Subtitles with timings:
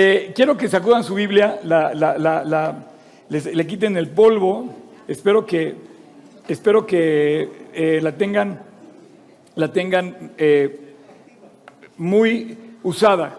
[0.00, 2.86] Eh, quiero que sacudan su Biblia, la, la- la-
[3.30, 4.72] les- le quiten el polvo.
[5.08, 5.74] Espero que,
[6.46, 8.60] espero que eh, la tengan,
[9.56, 10.94] la tengan eh,
[11.96, 13.38] muy usada.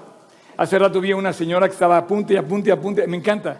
[0.57, 2.81] Hace rato vi a una señora que estaba a punta y a punta y a
[2.81, 3.03] punta.
[3.07, 3.57] Me encanta.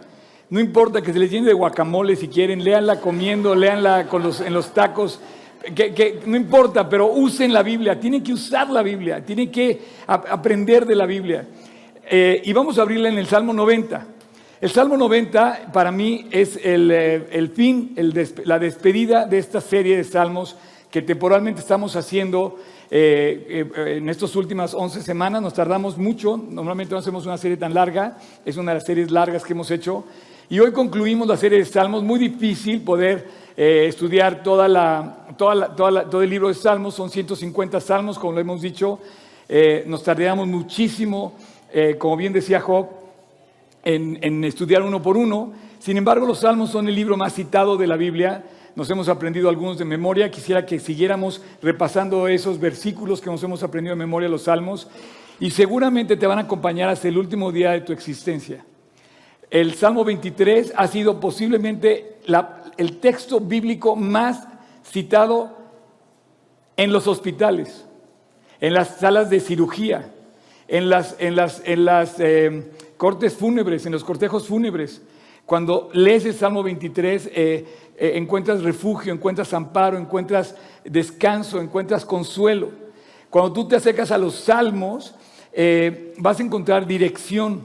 [0.50, 4.42] No importa que se les llene de guacamole si quieren, léanla comiendo, léanla con los,
[4.42, 5.20] en los tacos.
[5.74, 7.98] Que, que no importa, pero usen la Biblia.
[7.98, 9.24] Tienen que usar la Biblia.
[9.24, 11.46] Tienen que ap- aprender de la Biblia.
[12.12, 14.04] Eh, y vamos a abrirla en el Salmo 90.
[14.60, 17.94] El Salmo 90 para mí es el, eh, el fin,
[18.46, 20.56] la despedida de esta serie de salmos
[20.90, 22.58] que temporalmente estamos haciendo
[22.90, 23.64] eh,
[23.96, 25.40] en estas últimas 11 semanas.
[25.40, 29.12] Nos tardamos mucho, normalmente no hacemos una serie tan larga, es una de las series
[29.12, 30.02] largas que hemos hecho.
[30.48, 33.24] Y hoy concluimos la serie de salmos, muy difícil poder
[33.56, 38.98] estudiar toda la, todo el libro de salmos, son 150 salmos, como lo hemos dicho.
[39.86, 41.34] Nos tardamos muchísimo,
[41.72, 42.88] eh, como bien decía Job,
[43.84, 45.52] en, estudiar uno por uno.
[45.78, 48.44] Sin embargo, los salmos son el libro más citado de la Biblia.
[48.76, 50.30] Nos hemos aprendido algunos de memoria.
[50.30, 54.88] Quisiera que siguiéramos repasando esos versículos que nos hemos aprendido de memoria, los salmos.
[55.38, 58.64] Y seguramente te van a acompañar hasta el último día de tu existencia.
[59.50, 62.18] El Salmo 23 ha sido posiblemente
[62.76, 64.46] el texto bíblico más
[64.84, 65.56] citado
[66.76, 67.84] en los hospitales,
[68.60, 70.12] en las salas de cirugía,
[70.70, 75.02] en las, en las, en las eh, cortes fúnebres, en los cortejos fúnebres.
[75.44, 77.66] Cuando lees el Salmo 23, eh,
[77.98, 80.54] eh, encuentras refugio, encuentras amparo, encuentras
[80.84, 82.70] descanso, encuentras consuelo.
[83.30, 85.12] Cuando tú te acercas a los salmos,
[85.52, 87.62] eh, vas a encontrar dirección.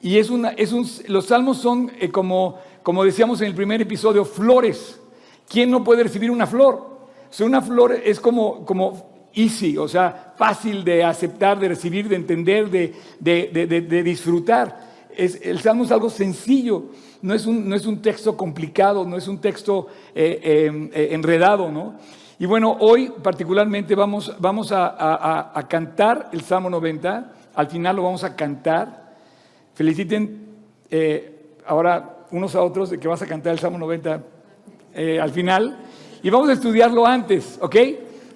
[0.00, 4.24] Y es una, es un, los salmos son, como, como decíamos en el primer episodio,
[4.24, 4.98] flores.
[5.46, 6.74] ¿Quién no puede recibir una flor?
[6.74, 12.08] O sea, una flor es como, como easy, o sea, fácil de aceptar, de recibir,
[12.08, 14.88] de entender, de, de- de- de- disfrutar.
[15.16, 16.84] Es, el salmo es algo sencillo,
[17.22, 21.08] no es un, no es un texto complicado, no es un texto eh, eh, eh,
[21.12, 21.94] enredado, ¿no?
[22.38, 27.96] Y bueno, hoy particularmente vamos, vamos a- a- a cantar el Salmo 90, al final
[27.96, 29.14] lo vamos a cantar.
[29.74, 30.46] Feliciten
[30.90, 34.22] eh, ahora unos a otros de que vas a cantar el Salmo 90
[34.94, 35.78] eh, al final.
[36.22, 37.76] Y vamos a estudiarlo antes, ¿ok?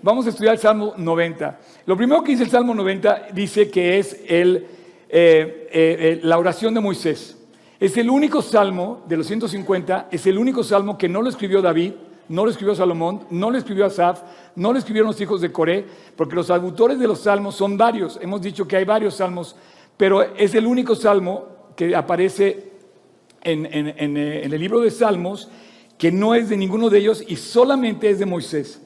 [0.05, 1.61] Vamos a estudiar el Salmo 90.
[1.87, 4.67] Lo primero que dice el Salmo 90 dice que es eh,
[5.09, 7.39] eh, eh, la oración de Moisés.
[7.79, 11.63] Es el único salmo de los 150, es el único salmo que no lo escribió
[11.63, 11.93] David,
[12.29, 14.23] no lo escribió Salomón, no lo escribió Asaf,
[14.57, 15.85] no lo escribieron los hijos de Coré,
[16.17, 18.19] porque los autores de los salmos son varios.
[18.21, 19.55] Hemos dicho que hay varios salmos,
[19.97, 21.47] pero es el único salmo
[21.77, 22.73] que aparece
[23.43, 25.49] en el libro de Salmos
[25.99, 28.81] que no es de ninguno de ellos y solamente es de Moisés.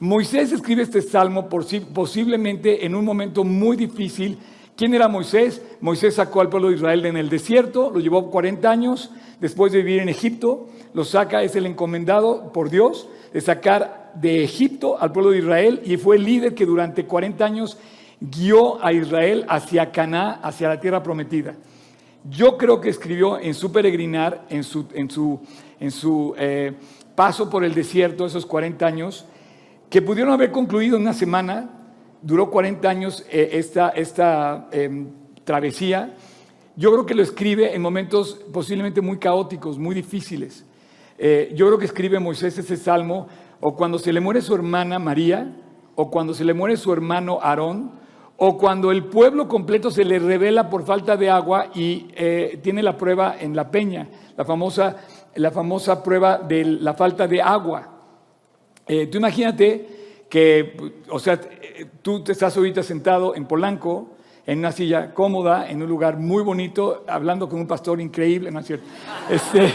[0.00, 4.38] Moisés escribe este salmo posiblemente en un momento muy difícil.
[4.76, 5.60] ¿Quién era Moisés?
[5.80, 9.10] Moisés sacó al pueblo de Israel en el desierto, lo llevó 40 años
[9.40, 14.44] después de vivir en Egipto, lo saca, es el encomendado por Dios de sacar de
[14.44, 17.76] Egipto al pueblo de Israel y fue el líder que durante 40 años
[18.20, 21.56] guió a Israel hacia Caná, hacia la tierra prometida.
[22.30, 26.72] Yo creo que escribió en su peregrinar, en su eh,
[27.16, 29.26] paso por el desierto, esos 40 años,
[29.90, 31.70] que pudieron haber concluido en una semana,
[32.22, 35.08] duró 40 años eh, esta, esta em,
[35.44, 36.14] travesía.
[36.76, 40.64] Yo creo que lo escribe en momentos posiblemente muy caóticos, muy difíciles.
[41.16, 43.26] Eh, yo creo que escribe Moisés ese salmo
[43.60, 45.56] o cuando se le muere su hermana María,
[45.96, 47.90] o cuando se le muere su hermano Aarón,
[48.36, 52.84] o cuando el pueblo completo se le revela por falta de agua y eh, tiene
[52.84, 54.96] la prueba en la peña, la famosa,
[55.34, 57.97] la famosa prueba de la falta de agua.
[58.88, 59.86] Eh, tú imagínate
[60.28, 60.76] que,
[61.10, 61.40] o sea,
[62.02, 64.16] tú te estás ahorita sentado en Polanco,
[64.48, 68.60] en una silla cómoda, en un lugar muy bonito, hablando con un pastor increíble, ¿no
[68.60, 68.86] es cierto?
[69.30, 69.74] Este, eh,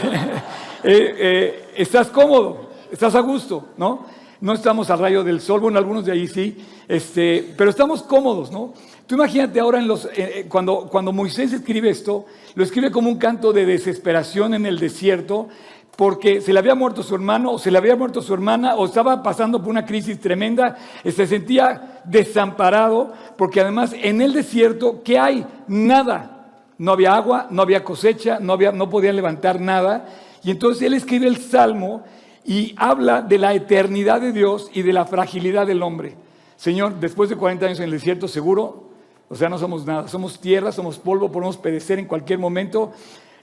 [0.82, 4.04] eh, estás cómodo, estás a gusto, ¿no?
[4.40, 6.56] No estamos al rayo del sol, bueno, algunos de ahí sí,
[6.88, 8.74] este, pero estamos cómodos, ¿no?
[9.06, 12.26] Tú imagínate ahora en los, eh, cuando, cuando Moisés escribe esto,
[12.56, 15.48] lo escribe como un canto de desesperación en el desierto,
[15.96, 18.86] porque se le había muerto su hermano, o se le había muerto su hermana, o
[18.86, 25.18] estaba pasando por una crisis tremenda, se sentía desamparado, porque además en el desierto, ¿qué
[25.18, 25.46] hay?
[25.68, 26.30] Nada.
[26.76, 30.06] No había agua, no había cosecha, no, había, no podía levantar nada.
[30.42, 32.02] Y entonces él escribe el Salmo
[32.44, 36.16] y habla de la eternidad de Dios y de la fragilidad del hombre.
[36.56, 38.90] Señor, después de 40 años en el desierto, seguro,
[39.28, 42.92] o sea, no somos nada, somos tierra, somos polvo, podemos perecer en cualquier momento.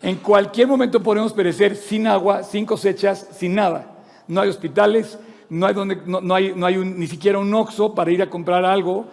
[0.01, 3.99] En cualquier momento podemos perecer sin agua, sin cosechas, sin nada.
[4.27, 5.17] No hay hospitales,
[5.49, 8.21] no hay, donde, no, no hay, no hay un- ni siquiera un oxo para ir
[8.21, 9.05] a comprar algo,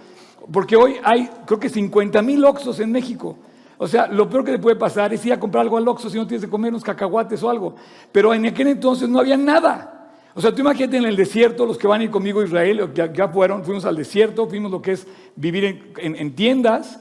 [0.51, 3.37] porque hoy hay creo que 50 mil oxos en México.
[3.81, 6.11] O sea, lo peor que te puede pasar es ir a comprar algo al Oxxo
[6.11, 7.77] si no tienes que comer unos cacahuates o algo.
[8.11, 10.11] Pero en aquel entonces no había nada.
[10.35, 12.91] O sea, tú imagínate en el desierto, los que van a ir conmigo a Israel,
[12.93, 15.07] ya, ya fueron, fuimos al desierto, fuimos lo que es
[15.37, 17.01] vivir en, tiendas,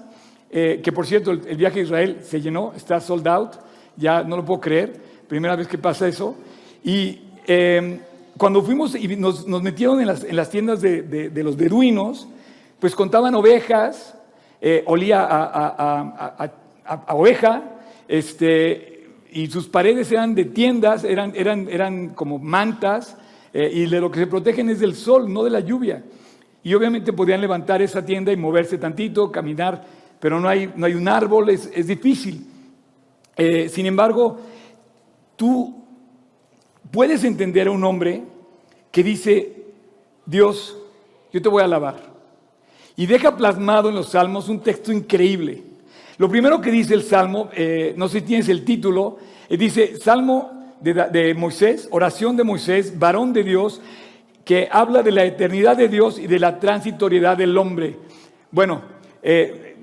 [0.51, 3.53] eh, que por cierto el, viaje a Israel se llenó, está sold out,
[3.97, 4.93] ya no lo puedo creer,
[5.27, 6.35] primera vez que pasa eso.
[6.83, 7.99] Y em,
[8.37, 12.27] cuando fuimos y nos, metieron en las, tiendas de, los beduinos,
[12.79, 14.15] pues contaban ovejas,
[14.61, 16.51] eh, olía a,
[17.09, 17.63] oveja,
[18.07, 23.17] este, y sus paredes eran de tiendas, eran, eran, eran como mantas,
[23.53, 26.03] eh, y de lo que se protegen es del sol, no de la lluvia.
[26.63, 29.85] Y obviamente podían levantar esa tienda y moverse tantito, caminar,
[30.19, 32.45] pero no hay, no hay un árbol, es, difícil.
[33.37, 34.37] Eh, sin embargo,
[35.35, 35.83] tú
[36.91, 38.23] puedes entender a un hombre
[38.91, 39.65] que dice,
[40.25, 40.77] Dios,
[41.31, 42.15] yo te voy a alabar.
[42.95, 45.63] Y deja plasmado en los salmos un texto increíble.
[46.17, 49.17] Lo primero que dice el salmo, eh, no sé si tienes el título,
[49.49, 53.81] dice, Salmo de, Moisés, oración de Moisés, varón de Dios,
[54.43, 57.97] que habla de la eternidad de Dios y de la transitoriedad del hombre.
[58.51, 58.81] Bueno,
[59.21, 59.75] eh,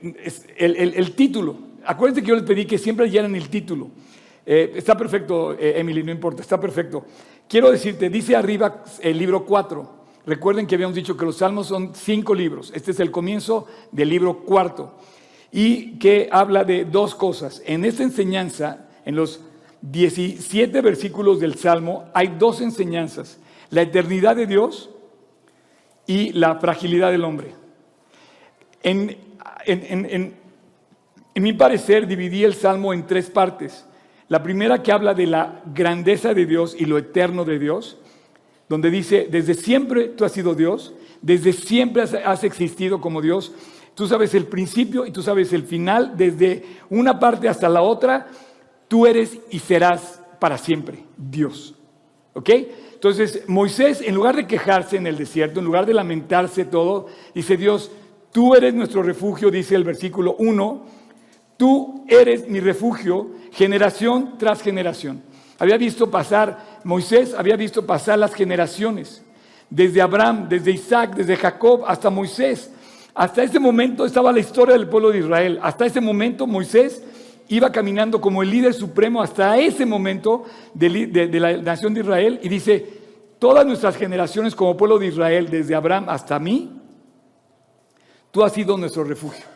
[0.56, 3.90] el, título, acuérdense que yo les pedí que siempre llenen el título.
[4.46, 7.04] Eh, está perfecto, eh, Emily, no importa, está perfecto.
[7.48, 10.04] Quiero decirte, dice arriba el libro 4.
[10.26, 12.72] Recuerden que habíamos dicho que los salmos son cinco libros.
[12.74, 14.96] Este es el comienzo del libro cuarto.
[15.52, 17.62] Y que habla de dos cosas.
[17.66, 19.40] En esta enseñanza, en los
[19.82, 23.38] 17 versículos del Salmo hay dos enseñanzas,
[23.70, 24.90] la eternidad de Dios
[26.06, 27.54] y la fragilidad del hombre.
[28.82, 29.16] En,
[31.42, 33.86] mi parecer dividí el Salmo en tres partes.
[34.28, 37.98] La primera que habla de la grandeza de Dios y lo eterno de Dios,
[38.68, 43.52] donde dice, desde siempre tú has sido Dios, desde siempre has existido como Dios,
[43.94, 48.26] tú sabes el principio y tú sabes el final, desde una parte hasta la otra,
[48.88, 51.74] tú eres y serás para siempre Dios.
[52.34, 52.50] ¿Ok?
[52.94, 57.56] Entonces, Moisés, en lugar de quejarse en el desierto, en lugar de lamentarse todo, dice
[57.56, 57.90] Dios,
[58.32, 60.86] tú eres nuestro refugio, dice el versículo 1,
[61.56, 65.22] tú eres mi refugio, generación tras generación.
[65.58, 69.22] Había visto pasar, Moisés había visto pasar las generaciones,
[69.70, 72.70] desde Abraham, desde Isaac, desde Jacob, hasta Moisés.
[73.14, 75.58] Hasta ese momento estaba la historia del pueblo de Israel.
[75.62, 77.02] Hasta ese momento Moisés
[77.48, 82.48] iba caminando como el líder supremo hasta ese momento de, la nación de Israel y
[82.48, 82.86] dice,
[83.38, 86.72] todas nuestras generaciones como pueblo de Israel, desde Abraham hasta mí,
[88.30, 89.53] tú has sido nuestro refugio.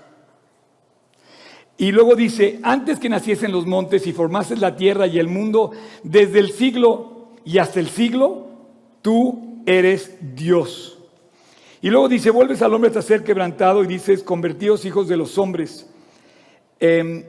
[1.80, 5.70] Y luego dice, antes que naciesen los montes y formases la tierra y el mundo,
[6.02, 8.48] desde el siglo y hasta el siglo,
[9.00, 10.98] tú eres Dios.
[11.80, 15.38] Y luego dice, vuelves al hombre a ser quebrantado y dices, convertidos hijos de los
[15.38, 15.88] hombres.
[16.80, 17.24] Em,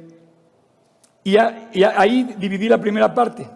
[1.24, 3.48] y, ahí dividí la primera parte.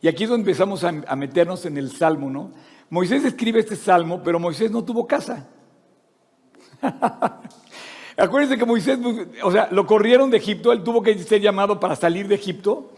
[0.00, 2.52] Y aquí es donde empezamos a, meternos en el salmo, ¿no?
[2.88, 5.48] Moisés escribe este salmo, pero Moisés no tuvo casa.
[8.16, 8.98] Acuérdense que Moisés,
[9.42, 12.92] o sea, lo corrieron de Egipto, él tuvo que ser llamado para salir de Egipto,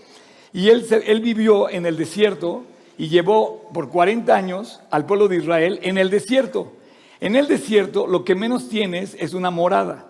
[0.52, 2.64] y él, él vivió en el desierto
[2.98, 6.72] y llevó por 40 años al pueblo de Israel en el desierto.
[7.20, 10.06] En el desierto lo que menos tienes es una morada.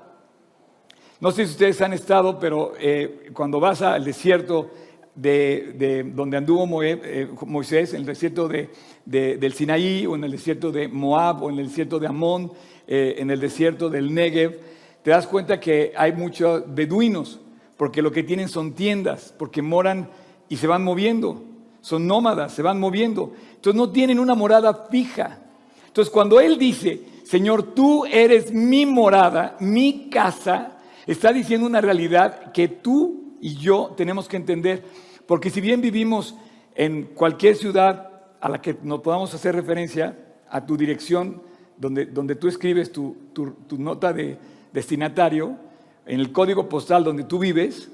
[1.20, 4.70] No sé si ustedes han estado, pero eh, cuando vas al desierto
[5.14, 8.68] de, donde anduvo eh, Moisés, en el desierto de,
[9.04, 12.52] del Sinaí, o en el desierto de Moab, o en el desierto de Amón,
[12.86, 14.58] eh, en el desierto del Negev,
[15.06, 17.38] te das cuenta que hay muchos beduinos,
[17.76, 20.08] porque lo que tienen son tiendas, porque moran
[20.48, 21.44] y se van moviendo,
[21.80, 23.32] son nómadas, se van moviendo.
[23.54, 25.38] Entonces no tienen una morada fija.
[25.86, 30.72] Entonces cuando Él dice, Señor, tú eres mi morada, mi casa,
[31.06, 34.82] Está diciendo una realidad que tú y yo tenemos que entender,
[35.24, 36.34] porque si bien vivimos
[36.74, 38.10] en cualquier ciudad
[38.40, 40.18] a la que nos podamos hacer referencia,
[40.50, 41.42] a tu dirección,
[41.76, 45.56] donde, donde tú escribes tu, tu nota de destinatario,
[46.04, 47.88] en el código postal donde tú vives,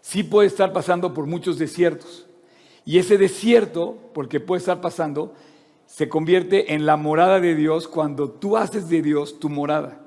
[0.00, 2.26] sí puede estar pasando por muchos desiertos.
[2.84, 5.32] Y ese desierto, porque puede estar pasando,
[5.86, 10.00] se convierte en la morada de Dios cuando tú haces de Dios tu morada.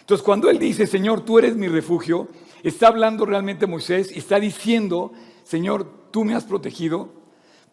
[0.00, 2.28] Entonces, cuando él dice, Señor, tú eres mi refugio,
[2.62, 5.12] está hablando realmente Moisés y está diciendo,
[5.44, 7.10] Señor, tú me has protegido.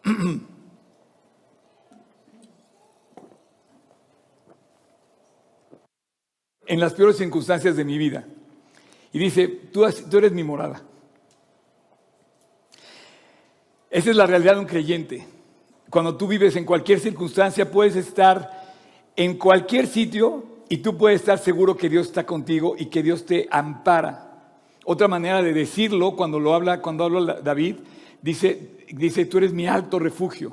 [6.70, 8.24] en las peores circunstancias de mi vida.
[9.12, 10.80] Y dice, tú, eres mi morada.
[13.90, 15.26] Esa es la realidad de un creyente.
[15.90, 18.72] Cuando tú vives en cualquier circunstancia, puedes estar
[19.16, 23.26] en cualquier sitio y tú puedes estar seguro que Dios está contigo y que Dios
[23.26, 24.54] te ampara.
[24.84, 27.78] Otra manera de decirlo, cuando lo habla, cuando habla David,
[28.22, 30.52] dice, dice, tú eres mi alto refugio,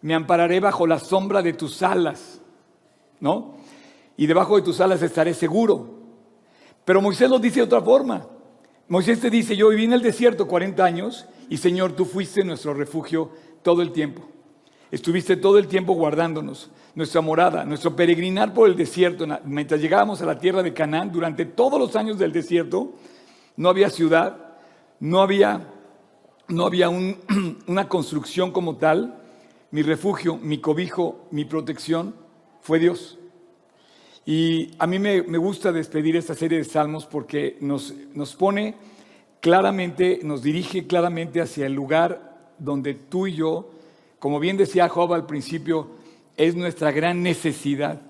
[0.00, 2.40] me ampararé bajo la sombra de tus alas,
[3.20, 3.59] ¿no?
[4.20, 5.94] Y debajo de tus alas estaré seguro.
[6.84, 8.26] Pero Moisés lo dice de otra forma.
[8.86, 12.74] Moisés te dice, yo viví en el desierto 40 años y Señor, tú fuiste nuestro
[12.74, 13.30] refugio
[13.62, 14.28] todo el tiempo.
[14.90, 19.26] Estuviste todo el tiempo guardándonos, nuestra morada, nuestro peregrinar por el desierto.
[19.46, 22.92] Mientras llegábamos a la tierra de Canaán, durante todos los años del desierto,
[23.56, 24.36] no había ciudad,
[24.98, 25.66] no había,
[26.46, 26.90] no había
[27.66, 29.18] una construcción como tal.
[29.70, 32.14] Mi refugio, mi cobijo, mi protección
[32.60, 33.16] fue Dios.
[34.32, 37.92] Y a mí me, gusta despedir esta serie de salmos porque nos,
[38.38, 38.76] pone
[39.40, 43.72] claramente, nos dirige claramente hacia el lugar donde tú y yo,
[44.20, 45.88] como bien decía Job al principio,
[46.36, 48.02] es nuestra gran necesidad.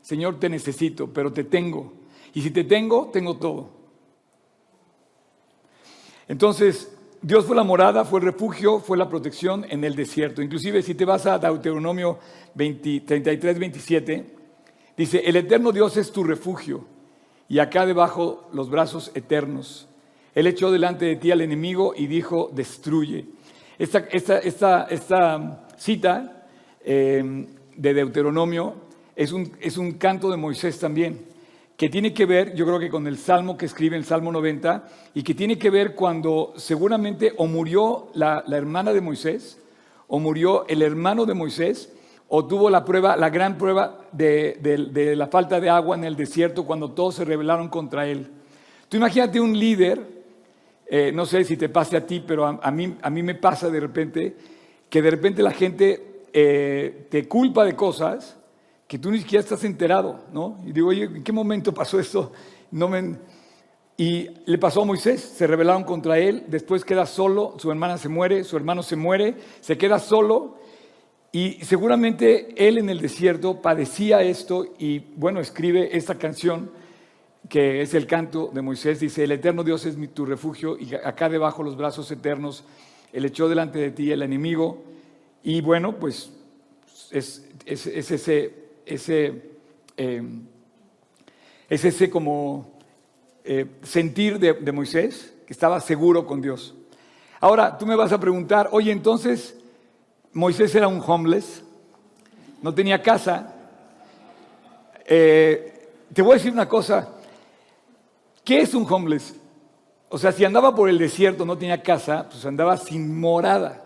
[0.00, 1.92] Señor, te necesito, pero te tengo.
[2.34, 3.70] Y si te tengo, tengo todo.
[6.28, 10.40] Entonces, Dios fue la morada, fue el refugio, fue la protección en el desierto.
[10.40, 12.20] Inclusive si te vas a Deuteronomio
[12.56, 14.43] 33, 27,
[14.96, 16.84] Dice, el eterno Dios es tu refugio
[17.48, 19.88] y acá debajo los brazos eternos.
[20.34, 23.26] Él echó delante de ti al enemigo y dijo, destruye.
[23.78, 23.98] Esta,
[24.88, 26.46] esta, cita
[26.84, 27.46] em,
[27.76, 28.74] de Deuteronomio
[29.16, 31.26] es un, es un canto de Moisés también,
[31.76, 34.88] que tiene que ver, yo creo que con el salmo que escribe, el Salmo 90,
[35.14, 39.60] y que tiene que ver cuando seguramente o murió la, la hermana de Moisés,
[40.06, 41.92] o murió el hermano de Moisés,
[42.36, 46.66] o tuvo la prueba, la gran prueba de, la falta de agua en el desierto
[46.66, 48.28] cuando todos se rebelaron contra él.
[48.88, 50.00] Tú imagínate un líder,
[50.88, 53.70] eh, no sé si te pase a ti, pero a, mí, a mí me pasa
[53.70, 54.36] de repente,
[54.90, 58.36] que de repente la gente eh, te culpa de cosas
[58.88, 60.58] que tú ni siquiera estás enterado, ¿no?
[60.66, 62.32] Y digo, oye, ¿en qué momento pasó esto?
[62.72, 63.16] No me...
[63.96, 68.08] Y le pasó a Moisés, se rebelaron contra él, después queda solo, su hermana se
[68.08, 70.63] muere, su hermano se muere, se queda solo
[71.34, 76.70] y seguramente él en el desierto padecía esto y bueno, escribe esta canción
[77.48, 79.00] que es el canto de Moisés.
[79.00, 82.62] Dice, el eterno Dios es mi, tu refugio y acá debajo los brazos eternos,
[83.12, 84.84] él echó delante de ti el enemigo.
[85.42, 86.30] Y bueno, pues
[87.10, 88.54] es, ese,
[88.86, 89.42] ese,
[89.96, 90.42] em,
[91.68, 92.78] es ese como
[93.42, 96.76] eh, sentir de, de Moisés, que estaba seguro con Dios.
[97.40, 99.56] Ahora, tú me vas a preguntar, oye, entonces,
[100.34, 101.62] Moisés era un homeless,
[102.60, 103.54] no tenía casa.
[105.06, 107.08] Eh, te voy a decir una cosa,
[108.42, 109.36] ¿qué es un homeless?
[110.08, 113.84] O sea, si andaba por el desierto, no tenía casa, pues andaba sin morada.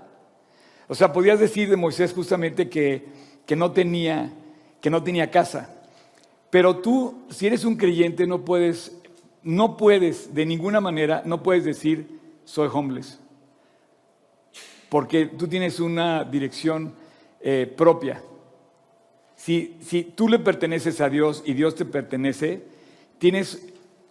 [0.88, 3.04] O sea, podías decir de Moisés justamente que,
[3.44, 4.32] que, no, tenía,
[4.80, 5.74] que no tenía casa.
[6.48, 8.96] Pero tú, si eres un creyente, no puedes,
[9.42, 13.18] no puedes, de ninguna manera, no puedes decir, soy homeless
[14.88, 16.94] porque tú tienes una dirección
[17.40, 18.22] eh, propia.
[19.36, 22.64] Si, tú le perteneces a Dios y Dios te pertenece,
[23.18, 23.62] tienes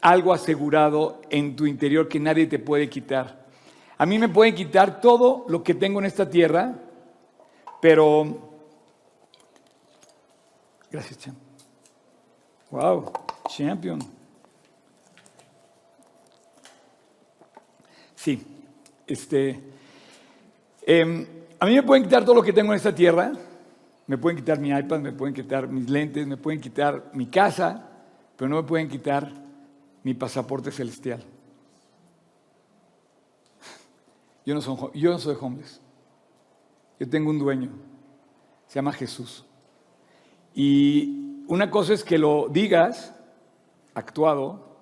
[0.02, 3.46] algo asegurado en tu interior que nadie te puede quitar.
[3.98, 6.76] A mí me pueden quitar todo lo que tengo en esta tierra,
[7.82, 8.54] pero...
[10.90, 11.38] Gracias, Champ.
[12.70, 13.12] Wow,
[13.50, 14.00] champion.
[18.16, 18.42] Sí,
[19.08, 19.77] este...
[20.90, 21.28] Em,
[21.60, 23.34] a mí me pueden quitar todo lo que tengo en esta tierra,
[24.08, 27.90] me pueden quitar mi iPad, me pueden quitar mis lentes, me pueden quitar mi casa,
[28.38, 29.30] pero no me pueden quitar
[30.04, 31.22] mi pasaporte celestial.
[34.46, 35.36] Yo no, soy, yo no soy.
[36.98, 37.70] Yo tengo un dueño.
[38.68, 39.46] Se llama Jesús.
[40.56, 43.14] Y una cosa es que lo digas
[43.94, 44.78] actuado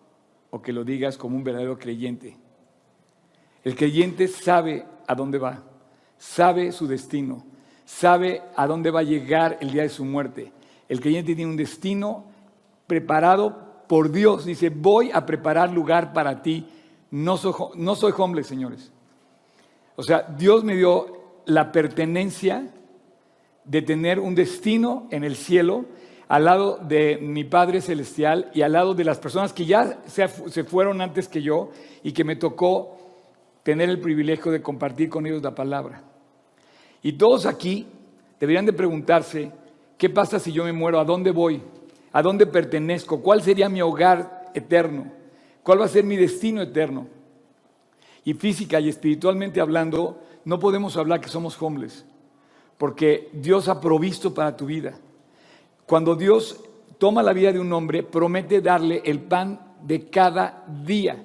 [0.51, 2.37] o que lo digas como un verdadero creyente.
[3.63, 5.63] El creyente sabe a dónde va
[6.25, 7.45] sabe su destino,
[7.85, 10.51] sabe a dónde va a llegar el día de su muerte.
[10.89, 12.25] El creyente tiene un destino
[12.87, 14.45] preparado por Dios.
[14.45, 16.67] Dice, voy a preparar lugar para ti.
[17.11, 18.91] No soy, no soy homeless, señores.
[19.95, 22.69] O sea, Dios me dio la pertenencia
[23.63, 25.85] de tener un destino en el cielo
[26.27, 30.27] al lado de mi Padre Celestial y al lado de las personas que ya se,
[30.27, 31.69] se fueron antes que yo
[32.03, 32.97] y que me tocó
[33.63, 36.14] tener el privilegio de compartir con ellos la palabra.
[37.05, 37.85] Y todos aquí
[38.39, 39.51] deberían de preguntarse,
[39.95, 40.99] ¿qué pasa si yo me muero?
[40.99, 41.61] ¿A dónde voy?
[42.11, 43.21] ¿A dónde pertenezco?
[43.21, 45.11] ¿Cuál sería mi hogar eterno?
[45.61, 47.05] ¿Cuál va a ser mi destino eterno?
[48.23, 52.03] Y física y espiritualmente hablando, no podemos hablar que somos homeless,
[52.79, 54.97] porque Dios ha provisto para tu vida.
[55.85, 56.59] Cuando Dios
[56.97, 61.23] toma la vida de un hombre, promete darle el pan de cada día.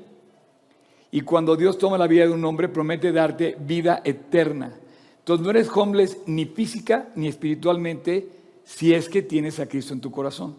[1.10, 4.76] Y cuando Dios toma la vida de un hombre, promete darte vida eterna.
[5.20, 8.28] Entonces no eres homeless ni física ni espiritualmente
[8.64, 10.56] si es que tienes a Cristo en tu corazón.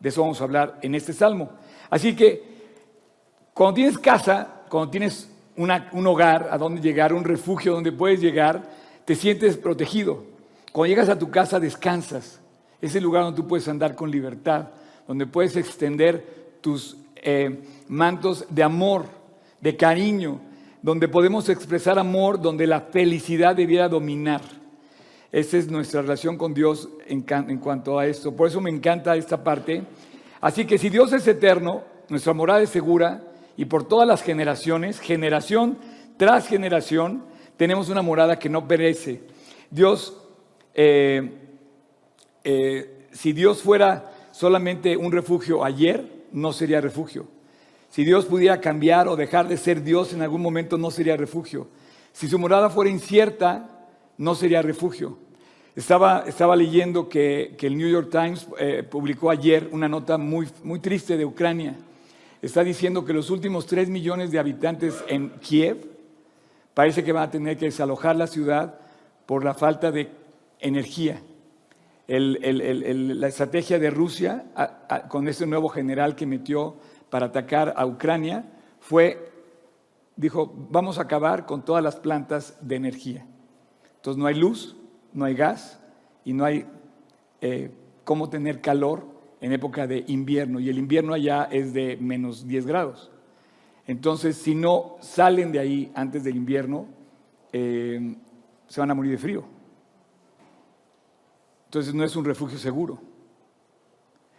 [0.00, 1.50] De eso vamos a hablar en este salmo.
[1.90, 2.42] Así que
[3.52, 8.70] cuando tienes casa, cuando tienes un hogar a donde llegar, un refugio donde puedes llegar,
[9.04, 10.24] te sientes protegido.
[10.72, 12.40] Cuando llegas a tu casa descansas.
[12.80, 14.68] Es el lugar donde tú puedes andar con libertad,
[15.08, 19.06] donde puedes extender tus eh, mantos de amor,
[19.60, 20.40] de cariño,
[20.86, 24.40] donde podemos expresar amor, donde la felicidad debiera dominar.
[25.32, 27.22] Esa es nuestra relación con Dios en,
[27.58, 28.36] cuanto a esto.
[28.36, 29.82] Por eso me encanta esta parte.
[30.40, 33.24] Así que si Dios es eterno, nuestra morada es segura
[33.56, 35.76] y por todas las generaciones, generación
[36.18, 37.24] tras generación,
[37.56, 39.22] tenemos una morada que no perece.
[39.72, 40.16] Dios,
[40.72, 41.32] eh,
[42.44, 47.26] eh, si Dios fuera solamente un refugio ayer, no sería refugio.
[47.96, 51.66] Si Dios pudiera cambiar o dejar de ser Dios en algún momento, no sería refugio.
[52.12, 53.70] Si su morada fuera incierta,
[54.18, 55.16] no sería refugio.
[55.74, 60.78] Estaba, estaba leyendo que, el New York Times eh, publicó ayer una nota muy, muy
[60.78, 61.74] triste de Ucrania.
[62.42, 65.88] Está diciendo que los últimos tres millones de habitantes en Kiev
[66.74, 68.78] parece que van a tener que desalojar la ciudad
[69.24, 70.10] por la falta de
[70.60, 71.22] energía.
[72.08, 74.44] la estrategia de Rusia
[75.08, 76.76] con este nuevo general que metió
[77.10, 78.44] para atacar a Ucrania
[78.80, 79.32] fue,
[80.16, 83.26] dijo, vamos a acabar con todas las plantas de energía.
[83.96, 84.76] Entonces no hay luz,
[85.12, 85.80] no hay gas
[86.24, 86.66] y no hay
[87.40, 87.70] eh,
[88.04, 89.06] cómo tener calor
[89.40, 90.60] en época de invierno.
[90.60, 93.10] Y el invierno allá es de menos 10 grados.
[93.86, 96.86] Entonces, si no salen de ahí antes del invierno,
[97.52, 98.16] eh,
[98.66, 99.44] se van a morir de frío.
[101.66, 102.98] Entonces no es un refugio seguro.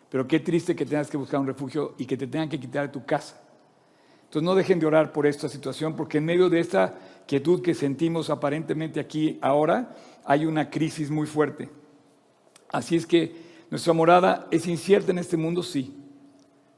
[0.10, 2.88] Pero qué triste que tengas que buscar un refugio y que te tengan que quitar
[2.88, 3.42] de tu casa.
[4.24, 6.96] Entonces no dejen de orar por esta situación, porque en medio de esta
[7.26, 11.70] quietud que sentimos aparentemente aquí ahora, hay una crisis muy fuerte.
[12.70, 13.36] Así es que
[13.70, 15.96] nuestra morada es incierta en este mundo, sí.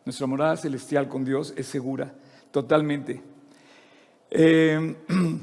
[0.06, 2.14] Nuestra morada celestial con Dios es segura
[2.52, 3.22] totalmente.
[4.30, 4.96] Eh,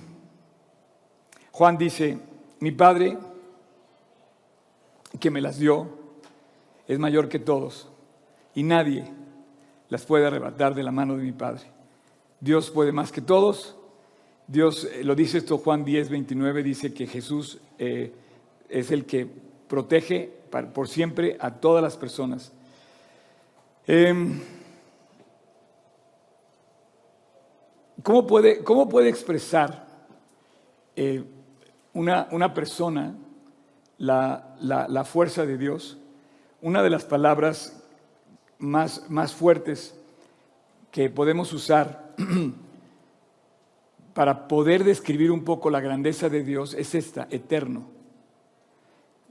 [1.52, 2.18] Juan dice,
[2.60, 3.18] mi Padre,
[5.18, 6.05] que me las dio,
[6.86, 7.88] es mayor que todos
[8.54, 9.04] y nadie
[9.88, 11.64] las puede arrebatar de la mano de mi Padre.
[12.40, 13.76] Dios puede más que todos.
[14.46, 18.12] Dios, eh, lo dice esto Juan 10, 29, dice que Jesús eh,
[18.68, 19.26] es el que
[19.68, 20.32] protege
[20.72, 22.52] por siempre a todas las personas.
[23.86, 24.40] Em,
[28.02, 29.86] ¿Cómo puede, cómo puede expresar
[30.94, 31.24] eh,
[31.92, 33.16] una, una, persona
[33.98, 35.98] la, la, fuerza de Dios?
[36.66, 37.80] Una de las palabras
[38.58, 39.96] más, más fuertes
[40.90, 42.12] que podemos usar
[44.14, 47.86] para poder describir un poco la grandeza de Dios es esta, eterno.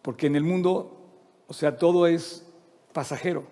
[0.02, 0.98] Porque en el mundo,
[1.48, 2.50] o sea, todo es
[2.94, 3.44] pasajero.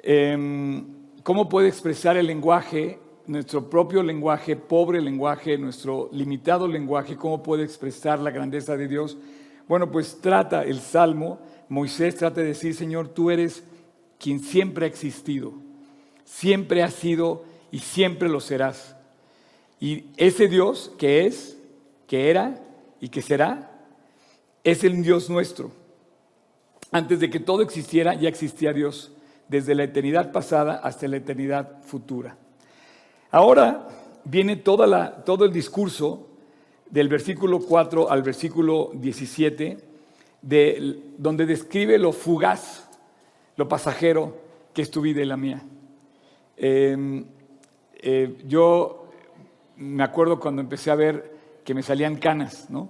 [0.00, 0.86] Em,
[1.22, 7.62] ¿Cómo puede expresar el lenguaje nuestro propio lenguaje, pobre lenguaje, nuestro limitado lenguaje, cómo puede
[7.62, 9.16] expresar la grandeza de Dios.
[9.68, 11.38] Bueno, pues trata el Salmo,
[11.70, 13.62] Moisés trata de decir, Señor, tú eres
[14.18, 15.54] quien siempre ha existido,
[16.24, 18.96] siempre has sido y siempre lo serás.
[19.78, 21.56] Y ese Dios que es,
[22.08, 22.60] que era
[23.00, 23.70] y que será,
[24.64, 25.70] es el Dios nuestro.
[26.90, 29.12] Antes de que todo existiera, ya existía Dios,
[29.48, 32.36] desde la eternidad pasada hasta la eternidad futura.
[33.30, 33.86] Ahora
[34.24, 36.30] viene toda todo el discurso
[36.90, 39.89] del versículo 4 al versículo 17,
[40.42, 42.88] de, donde describe lo fugaz,
[43.56, 44.36] lo pasajero
[44.72, 45.62] que es tu vida y la mía.
[46.56, 47.24] Em,
[47.94, 49.08] eh, yo
[49.76, 52.88] me acuerdo cuando empecé a ver que me salían canas, ¿no?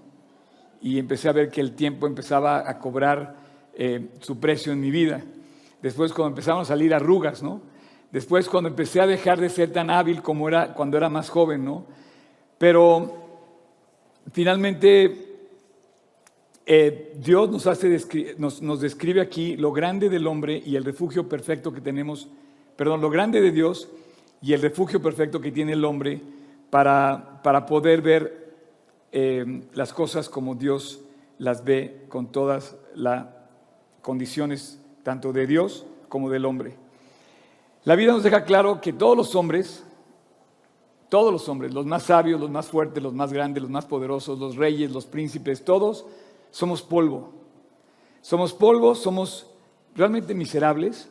[0.80, 3.36] Y empecé a ver que el tiempo empezaba a cobrar
[3.74, 5.22] eh, su precio en mi vida.
[5.82, 7.60] Después cuando empezaron a salir arrugas, ¿no?
[8.10, 11.64] Después cuando empecé a dejar de ser tan hábil como era cuando era más joven,
[11.64, 11.86] ¿no?
[12.58, 13.14] Pero
[14.32, 15.29] finalmente
[16.72, 21.80] eh, Dios nos, hace, describe aquí lo grande del hombre y el refugio perfecto que
[21.80, 22.28] tenemos,
[22.76, 23.88] perdón, lo grande de Dios
[24.40, 26.20] y el refugio perfecto que tiene el hombre
[26.70, 28.54] para, para poder ver
[29.10, 31.00] eh, las cosas como Dios
[31.38, 33.26] las ve con todas las
[34.00, 36.76] condiciones, tanto de Dios como del hombre.
[37.82, 39.82] La vida nos deja claro que todos los hombres,
[41.08, 44.38] todos los hombres, los más sabios, los más fuertes, los más grandes, los más poderosos,
[44.38, 46.06] los reyes, los príncipes, todos
[46.50, 47.32] somos polvo.
[48.20, 49.46] Somos polvo, somos
[49.94, 51.08] realmente miserables,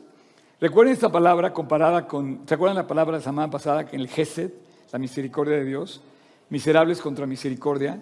[0.61, 4.01] Recuerden esta palabra comparada con, ¿se acuerdan la palabra de la semana pasada que en
[4.01, 4.51] el Gesed,
[4.91, 6.01] la misericordia de Dios?
[6.49, 8.01] Miserables contra misericordia.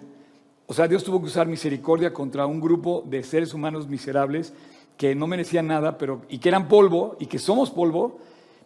[0.66, 4.52] O sea, Dios tuvo que usar misericordia contra un grupo de seres humanos miserables
[4.96, 8.18] que no merecían nada, pero y que eran polvo y que somos polvo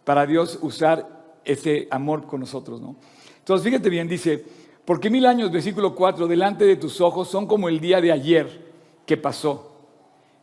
[0.03, 2.95] para Dios usar ese amor con nosotros, ¿no?
[3.37, 4.43] Entonces, fíjate bien, dice,
[4.85, 8.73] porque mil años, versículo 4, delante de tus ojos son como el día de ayer
[9.05, 9.71] que pasó.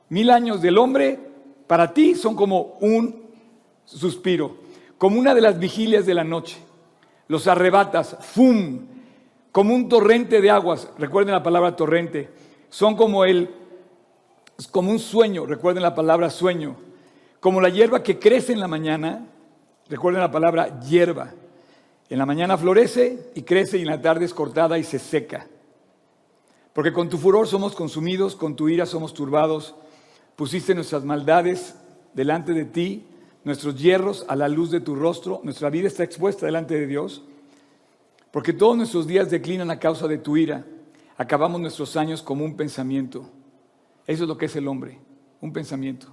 [0.08, 1.18] Mil años del hombre
[1.66, 3.26] para ti son como un
[3.84, 4.56] suspiro,
[4.96, 6.58] como una de las vigilias de la noche.
[7.28, 8.86] Los arrebatas, ¡fum!
[9.52, 10.88] Como un torrente de aguas.
[10.98, 12.30] Recuerden la palabra torrente.
[12.70, 13.50] Son como el,
[14.72, 15.46] como un sueño.
[15.46, 16.76] Recuerden la palabra sueño.
[17.38, 19.26] Como la hierba que crece en la mañana.
[19.88, 21.32] Recuerden la palabra hierba.
[22.10, 25.46] En la mañana florece y crece y en la tarde es cortada y se seca.
[26.74, 29.74] Porque con tu furor somos consumidos, con tu ira somos turbados.
[30.36, 31.76] Pusiste nuestras maldades
[32.12, 33.06] delante de ti
[33.44, 37.22] nuestros hierros a la luz de tu rostro, nuestra vida está expuesta delante de Dios,
[38.30, 40.64] porque todos nuestros días declinan a causa de tu ira,
[41.16, 43.28] acabamos nuestros años como un pensamiento.
[44.06, 44.98] Eso es lo que es el hombre,
[45.40, 46.08] un pensamiento.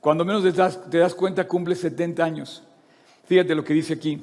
[0.00, 0.42] Cuando menos
[0.90, 2.62] te das, cuenta, cumple 70 años.
[3.24, 4.22] Fíjate lo que dice aquí.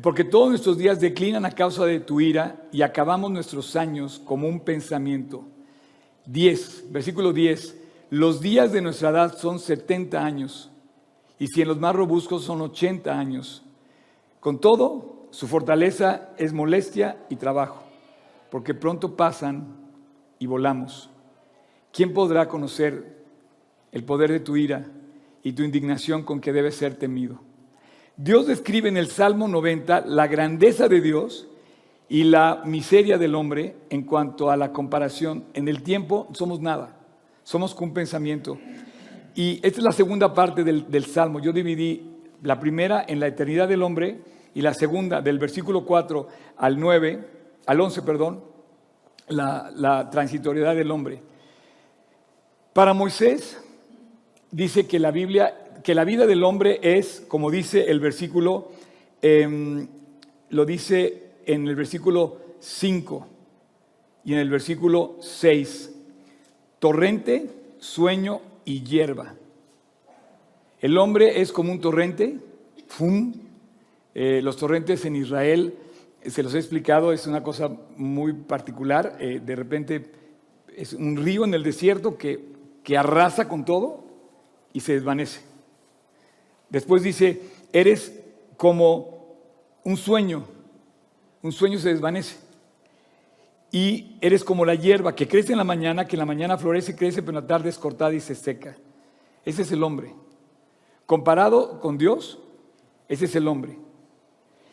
[0.00, 4.48] Porque todos nuestros días declinan a causa de tu ira y acabamos nuestros años como
[4.48, 5.44] un pensamiento.
[6.26, 7.78] 10, versículo 10.
[8.08, 10.70] Los días de nuestra edad son 70 años
[11.38, 13.64] y si en los más robustos son 80 años.
[14.40, 17.82] Con todo, su fortaleza es molestia y trabajo,
[18.50, 19.76] porque pronto pasan
[20.38, 21.10] y volamos.
[21.92, 23.24] ¿Quién podrá conocer
[23.92, 24.86] el poder de tu ira
[25.42, 27.40] y tu indignación con que debe ser temido?
[28.16, 31.48] Dios describe en el Salmo 90 la grandeza de Dios
[32.08, 35.44] y la miseria del hombre en cuanto a la comparación.
[35.54, 36.96] En el tiempo somos nada,
[37.42, 38.58] somos un pensamiento.
[39.34, 41.40] Y esta es la segunda parte del, Salmo.
[41.40, 42.10] Yo dividí
[42.42, 44.20] la primera en la eternidad del hombre
[44.54, 47.28] y la segunda del versículo 4 al 9,
[47.64, 48.44] al 11, perdón,
[49.28, 51.22] la, la transitoriedad del hombre.
[52.74, 53.58] Para Moisés
[54.50, 58.70] dice que la Biblia, que la vida del hombre es, como dice el versículo,
[59.20, 59.88] em,
[60.50, 63.26] lo dice en el versículo 5
[64.24, 65.92] y en el versículo 6,
[66.78, 69.34] torrente, sueño y hierba.
[70.80, 72.38] El hombre es como un torrente,
[72.86, 73.32] ¡fum!
[74.14, 75.74] Eh, los torrentes en Israel,
[76.24, 79.16] se los he explicado, es una cosa muy particular.
[79.18, 80.12] Eh, de repente
[80.76, 82.44] es un río en el desierto que,
[82.84, 84.04] que arrasa con todo
[84.72, 85.51] y se desvanece.
[86.72, 87.38] Después dice,
[87.70, 88.18] eres
[88.56, 89.36] como
[89.84, 90.46] un sueño,
[91.42, 92.36] un sueño se desvanece.
[93.70, 96.92] Y eres como la hierba que crece en la mañana, que en la mañana florece
[96.92, 98.74] y crece, pero en la tarde es cortada y se seca.
[99.44, 100.14] Ese es el hombre.
[101.04, 102.38] Comparado con Dios,
[103.06, 103.76] ese es el hombre.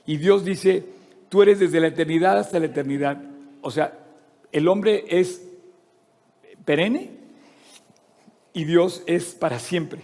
[0.06, 0.86] Y Dios dice,
[1.28, 3.22] tú eres desde la eternidad hasta la eternidad.
[3.62, 4.00] O sea,
[4.54, 5.46] el hombre es
[6.64, 7.12] perenne
[8.54, 10.02] y Dios es para siempre.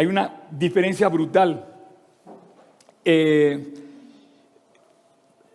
[0.00, 1.62] Hay una diferencia brutal.
[3.04, 3.74] Eh,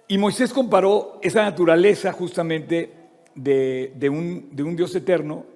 [0.07, 2.93] y Moisés comparó esa naturaleza justamente
[3.33, 5.47] de, un, Dios eterno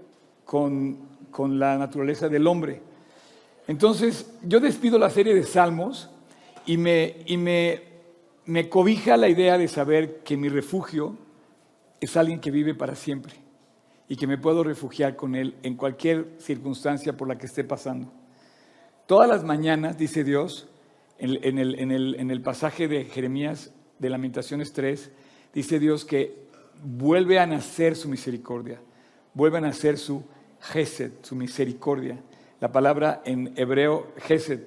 [0.43, 0.97] con,
[1.49, 2.81] la naturaleza del hombre.
[3.67, 6.09] Entonces, yo despido la serie de Salmos
[6.65, 7.13] y, me,
[8.47, 11.15] me cobija la idea de saber que mi refugio
[12.01, 13.35] es alguien que vive para siempre
[14.07, 18.11] y que me puedo refugiar con él en cualquier circunstancia por la que esté pasando.
[19.09, 20.67] Todas las mañanas, dice Dios,
[21.17, 25.09] en, el, en el pasaje de Jeremías de Lamentaciones 3,
[25.51, 26.35] dice Dios que
[26.83, 28.79] vuelve a nacer su misericordia,
[29.33, 30.23] vuelve a nacer su
[30.61, 32.19] gesed, su misericordia.
[32.59, 34.59] La palabra en hebreo gesed.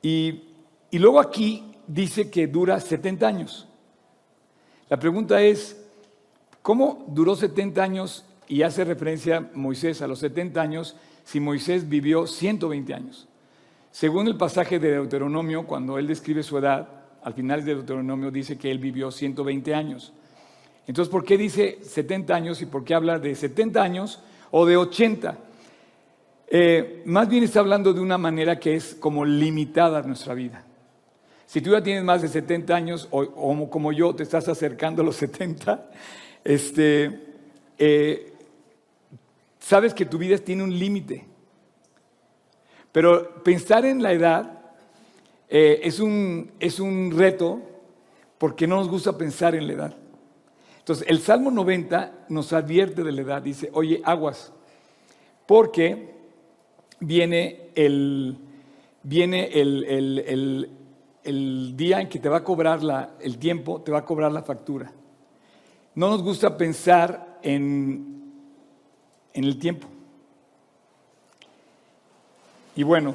[0.00, 0.44] Y,
[0.92, 3.68] luego aquí dice que dura 70 años.
[4.88, 5.78] La pregunta es,
[6.62, 8.24] ¿cómo duró 70 años?
[8.48, 13.28] Y hace referencia Moisés a los 70 años si Moisés vivió 120 años.
[13.94, 16.88] Según el pasaje de Deuteronomio, cuando él describe su edad,
[17.22, 20.12] al final de Deuteronomio dice que él vivió 120 años.
[20.88, 24.76] Entonces, ¿por qué dice 70 años y por qué habla de 70 años o de
[24.76, 25.38] 80?
[26.48, 30.64] Eh, más bien está hablando de una manera que es como limitada nuestra vida.
[31.46, 35.04] Si tú ya tienes más de 70 años o, como yo te estás acercando a
[35.04, 35.88] los 70,
[36.42, 37.20] este,
[37.78, 38.32] eh,
[39.60, 41.32] sabes que tu vida tiene un límite.
[42.94, 44.56] Pero pensar en la edad
[45.48, 47.60] eh, es, un, es un reto
[48.38, 49.96] porque no nos gusta pensar en la edad.
[50.78, 54.52] Entonces, el Salmo 90 nos advierte de la edad, dice, oye, aguas,
[55.44, 56.14] porque
[57.00, 58.38] viene el,
[59.02, 60.70] viene el,
[61.24, 64.30] el, día en que te va a cobrar la, el tiempo, te va a cobrar
[64.30, 64.92] la factura.
[65.96, 68.22] No nos gusta pensar en,
[69.32, 69.88] en el tiempo.
[72.76, 73.14] Y bueno,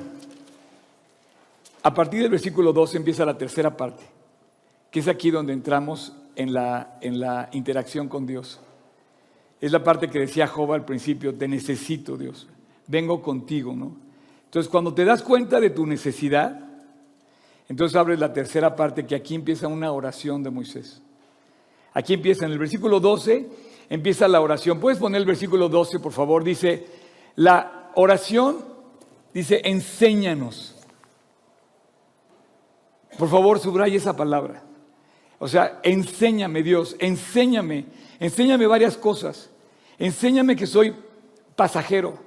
[1.83, 4.03] a partir del versículo 12 empieza la tercera parte,
[4.91, 8.59] que es aquí donde entramos en la, en la interacción con Dios.
[9.59, 12.47] Es la parte que decía Job al principio, te necesito Dios,
[12.87, 13.95] vengo contigo, ¿no?
[14.45, 16.69] Entonces cuando te das cuenta de tu necesidad,
[17.67, 21.01] entonces abres la tercera parte que aquí empieza una oración de Moisés.
[21.93, 23.47] Aquí empieza en el versículo 12,
[23.89, 24.79] empieza la oración.
[24.79, 26.43] ¿Puedes poner el versículo 12, por favor?
[26.43, 26.87] Dice,
[27.35, 28.57] la oración,
[29.33, 30.75] dice, enséñanos.
[33.17, 34.63] Por favor, subraya esa palabra.
[35.39, 37.85] O sea, enséñame Dios, enséñame,
[38.19, 39.49] enséñame varias cosas.
[39.97, 40.93] Enséñame que soy
[41.55, 42.17] pasajero.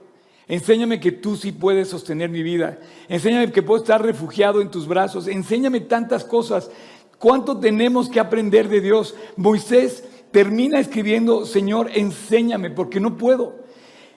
[0.49, 2.79] Enséñame que tú sí puedes sostener mi vida.
[3.09, 5.29] Enséñame que puedo estar refugiado en tus brazos.
[5.29, 6.71] Enséñame tantas cosas.
[7.19, 9.15] ¿Cuánto tenemos que aprender de Dios?
[9.37, 13.63] Moisés termina escribiendo, Señor, enséñame, porque no puedo.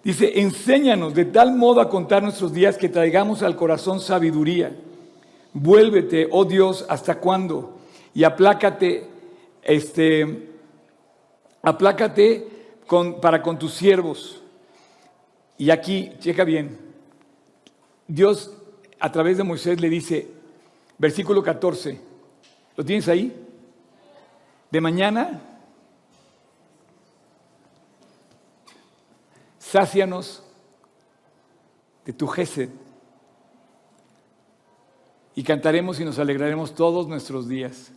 [0.05, 4.71] Dice, enséñanos de tal modo a contar nuestros días que traigamos al corazón sabiduría.
[5.51, 7.79] Vuélvete, oh Dios, ¿hasta cuándo?
[8.13, 9.09] Y aplácate,
[9.63, 10.49] este,
[11.63, 12.47] aplácate
[12.85, 14.43] con, para con tus siervos
[15.57, 16.77] y aquí, checa bien,
[18.07, 18.55] Dios
[18.99, 20.27] a través de Moisés le dice,
[20.99, 21.99] versículo 14,
[22.75, 23.33] ¿lo tienes ahí?
[24.69, 25.54] De mañana,
[29.75, 30.41] sácianos
[32.05, 32.69] de tu gesed
[35.35, 37.91] y cantaremos y nos alegraremos todos nuestros días.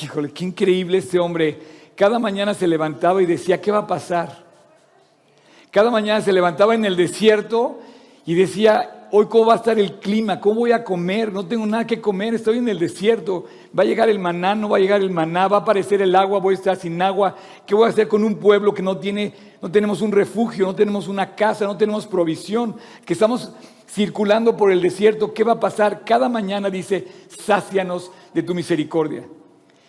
[0.00, 1.60] Híjole, qué increíble este hombre.
[1.94, 4.46] Cada mañana se levantaba y decía, ¿qué va a pasar?
[5.70, 7.78] Cada mañana se levantaba en el desierto
[8.24, 11.66] y decía, hoy cómo va a estar el clima, cómo voy a comer, no tengo
[11.66, 13.44] nada que comer, estoy en el desierto,
[13.76, 16.14] va a llegar el maná, no va a llegar el maná, va a aparecer el
[16.14, 18.98] agua, voy a estar sin agua, ¿qué voy a hacer con un pueblo que no
[18.98, 23.52] tiene, no tenemos un refugio, no tenemos una casa, no tenemos provisión, que estamos
[23.88, 26.04] circulando por el desierto, ¿qué va a pasar?
[26.04, 29.24] Cada mañana dice, sácianos de tu misericordia.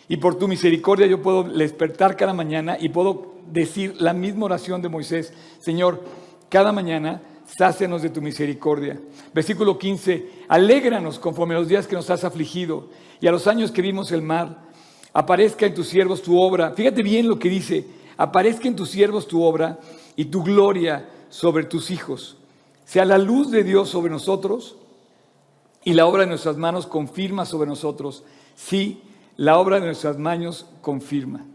[0.08, 4.80] Y por tu misericordia yo puedo despertar cada mañana y puedo decir la misma oración
[4.80, 6.02] de Moisés, Señor,
[6.48, 7.20] cada mañana
[7.56, 9.00] sácenos de tu misericordia.
[9.32, 12.88] Versículo 15, alégranos conforme a los días que nos has afligido
[13.20, 14.68] y a los años que vimos el mar.
[15.12, 16.72] Aparezca en tus siervos tu obra.
[16.72, 19.78] Fíjate bien lo que dice, aparezca en tus siervos tu obra
[20.14, 22.36] y tu gloria sobre tus hijos.
[22.84, 24.76] Sea la luz de Dios sobre nosotros
[25.84, 28.24] y la obra de nuestras manos confirma sobre nosotros.
[28.54, 29.02] Sí,
[29.36, 31.46] la obra de nuestras manos confirma.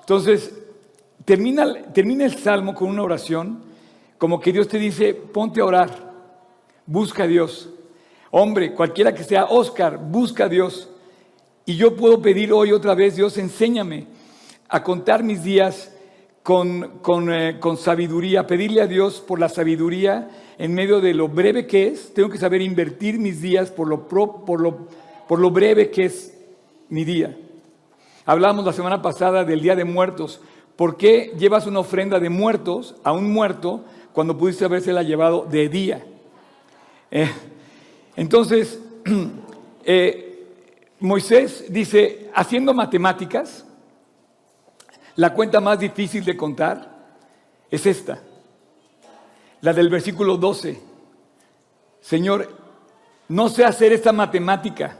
[0.00, 0.54] Entonces,
[1.24, 3.65] termina el salmo con una oración,
[4.18, 6.12] como que Dios te dice, ponte a orar,
[6.86, 7.70] busca a Dios.
[8.30, 10.90] Hombre, cualquiera que sea, Oscar, busca a Dios.
[11.64, 14.06] Y yo puedo pedir hoy otra vez, Dios, enséñame
[14.68, 15.92] a contar mis días
[16.42, 21.28] con, con, eh, con, sabiduría, pedirle a Dios por la sabiduría en medio de lo
[21.28, 22.14] breve que es.
[22.14, 24.86] Tengo que saber invertir mis días por lo, por lo,
[25.26, 26.38] por lo breve que es
[26.88, 27.36] mi día.
[28.24, 30.40] Hablamos la semana pasada del Día de Muertos.
[30.76, 33.84] ¿Por qué llevas una ofrenda de muertos a un muerto
[34.16, 36.02] cuando pudiste habérsela llevado de día?
[37.10, 37.30] Eh,
[38.16, 38.80] entonces,
[39.84, 40.46] eh,
[41.00, 43.66] Moisés dice, haciendo matemáticas,
[45.16, 46.96] la cuenta más difícil de contar
[47.70, 48.22] es esta,
[49.60, 50.80] la del versículo 12.
[52.00, 52.56] Señor,
[53.28, 54.98] no sé hacer esta matemática,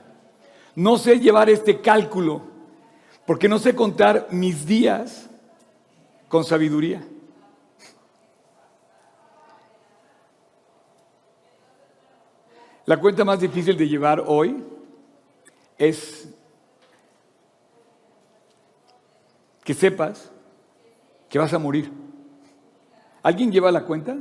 [0.74, 2.42] no sé llevar este cálculo
[3.24, 5.30] porque no sé contar mis días
[6.28, 7.02] con sabiduría.
[12.86, 14.62] La cuenta más difícil de llevar hoy
[15.76, 16.28] es
[19.64, 20.30] que sepas
[21.28, 21.90] que vas a morir.
[23.24, 24.16] ¿Alguien lleva la cuenta?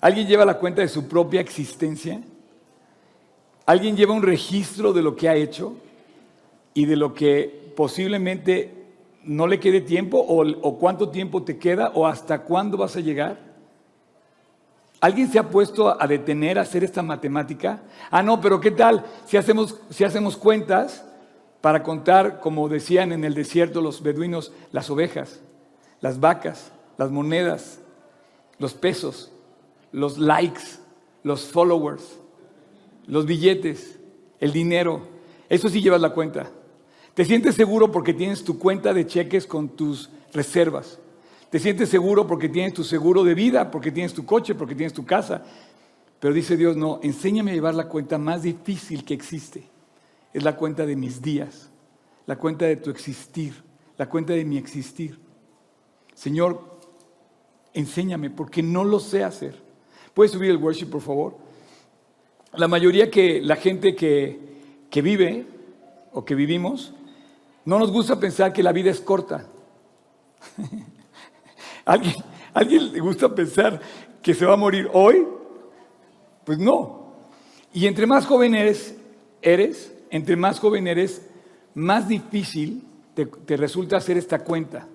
[0.00, 2.20] ¿Alguien lleva la cuenta de su propia existencia?
[3.66, 5.76] ¿Alguien lleva un registro de lo que ha hecho
[6.74, 8.74] y de lo que posiblemente
[9.22, 13.47] no le quede tiempo o, cuánto tiempo te queda o hasta cuándo vas a llegar?
[15.00, 17.82] ¿Alguien se ha puesto a detener a hacer esta matemática?
[18.10, 21.04] Ah, no, pero ¿qué tal si hacemos, si hacemos cuentas
[21.60, 25.40] para contar, como decían en el desierto los beduinos, las ovejas,
[26.00, 27.80] las vacas, las monedas,
[28.58, 29.30] los pesos,
[29.92, 30.62] los likes,
[31.22, 32.18] los followers?
[33.08, 33.98] los billetes,
[34.38, 35.00] el dinero,
[35.48, 36.50] eso sí llevas la cuenta.
[37.14, 41.00] Te sientes seguro porque tienes tu cuenta de cheques con tus reservas.
[41.50, 44.92] Te sientes seguro porque tienes tu seguro de vida, porque tienes tu coche, porque tienes
[44.92, 45.42] tu casa.
[46.20, 49.64] Pero dice Dios, no, enséñame a llevar la cuenta más difícil que existe.
[50.34, 51.70] Es la cuenta de mis días,
[52.26, 53.54] la cuenta de tu existir,
[53.96, 55.18] la cuenta de mi existir.
[56.14, 56.78] Señor,
[57.72, 59.54] enséñame porque no lo sé hacer.
[60.12, 61.38] ¿Puedes subir el worship, por favor?
[62.54, 64.38] La mayoría que la gente que,
[64.90, 65.46] que vive
[66.12, 66.92] o que vivimos,
[67.64, 69.46] no nos gusta pensar que la vida es corta.
[71.88, 72.14] ¿Alguien,
[72.54, 73.80] ¿Alguien le gusta pensar
[74.22, 75.26] que se va a morir hoy?
[76.44, 77.14] Pues no.
[77.72, 78.96] Y entre más joven eres,
[79.42, 81.22] eres entre más joven eres,
[81.74, 82.82] más difícil
[83.14, 84.86] te, resulta hacer esta cuenta.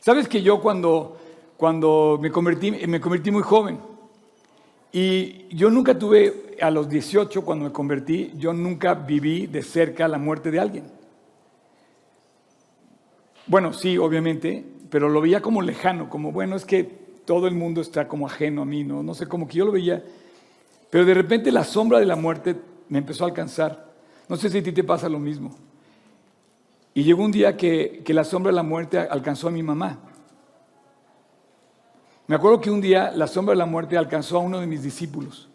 [0.00, 1.18] Sabes que yo cuando,
[1.56, 3.78] cuando me, convertí, me convertí muy joven
[4.92, 10.08] y yo nunca tuve, a los 18 cuando me convertí, yo nunca viví de cerca
[10.08, 10.84] la muerte de alguien.
[13.46, 16.84] Bueno, sí, obviamente, pero lo veía como lejano, como, bueno, es que
[17.24, 19.14] todo el mundo está como ajeno a mí, ¿no?
[19.14, 20.02] Sé, como que yo lo veía.
[20.90, 22.56] Pero de repente la sombra de la muerte
[22.88, 23.92] me empezó a alcanzar.
[24.28, 25.54] No sé si a ti te pasa lo mismo.
[26.94, 29.98] Y llegó un día que, que la sombra de la muerte alcanzó a mi mamá.
[32.26, 34.82] Me acuerdo que un día la sombra de la muerte alcanzó a uno de mis
[34.82, 35.48] discípulos.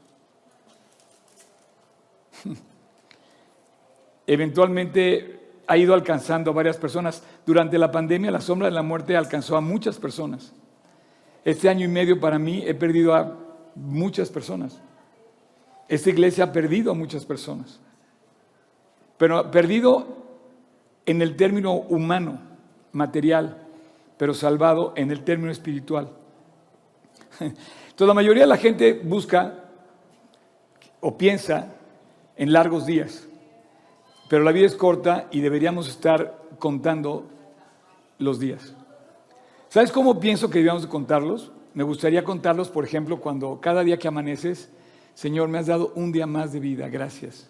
[4.28, 7.24] Eventualmente ha ido alcanzando a varias personas.
[7.46, 10.54] Durante la pandemia la sombra de la muerte alcanzó a muchas personas.
[11.46, 13.38] Este año y medio para mí he perdido a
[13.76, 14.80] muchas personas.
[15.88, 17.80] Esta iglesia ha perdido a muchas personas.
[19.18, 20.24] Pero perdido
[21.06, 22.40] en el término humano,
[22.92, 23.58] material,
[24.18, 26.10] pero salvado en el término espiritual.
[27.40, 29.66] Entonces la mayoría de la gente busca
[31.02, 31.76] o piensa
[32.38, 33.28] en largos días.
[34.34, 37.28] Pero la vida es corta y deberíamos estar contando
[38.18, 38.74] los días.
[39.70, 41.52] ¿Sabes cómo pienso que debíamos contarlos?
[41.76, 44.72] Me gustaría contarlos, por ejemplo, cuando cada día que amaneces,
[45.14, 47.48] Señor, me has dado un día más de vida, gracias.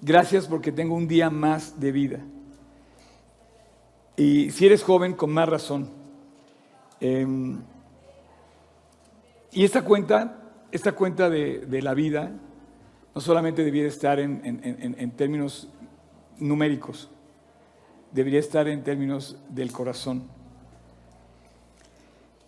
[0.00, 2.18] Gracias porque tengo un día más de vida.
[4.16, 5.88] Y si eres joven, con más razón.
[6.98, 7.60] Em,
[9.52, 10.36] y esta cuenta,
[10.72, 12.32] esta cuenta de la vida,
[13.14, 15.68] no solamente debiera estar en, términos
[16.38, 17.08] numéricos,
[18.10, 20.24] debería estar en términos del corazón.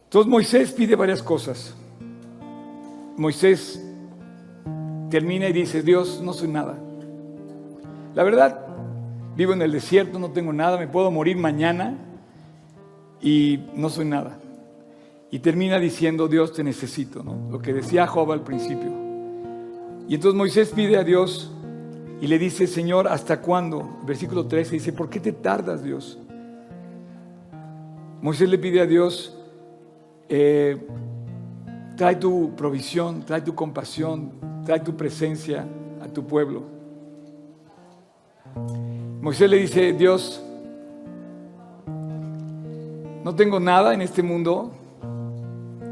[0.04, 1.74] Entonces Moisés pide varias cosas.
[3.16, 3.82] Moisés
[5.08, 6.76] termina y dice, Dios, no soy nada.
[8.14, 8.66] La verdad,
[9.36, 11.96] vivo en el desierto, no tengo nada, me puedo morir mañana
[13.20, 14.38] y no soy nada.
[15.30, 19.05] Y termina diciendo, Dios, te necesito, Lo que decía Job al principio.
[20.08, 21.50] Y entonces Moisés pide a Dios
[22.20, 23.98] y le dice, Señor, ¿hasta cuándo?
[24.06, 26.18] Versículo 13 dice, ¿por qué te tardas, Dios?
[28.22, 29.36] Moisés le pide a Dios,
[30.28, 30.80] eh,
[31.96, 34.32] trae tu provisión, trae tu compasión,
[34.64, 35.66] trae tu presencia
[36.00, 36.62] a tu pueblo.
[39.20, 40.40] Moisés le dice, Dios,
[43.24, 44.72] no tengo nada en este mundo.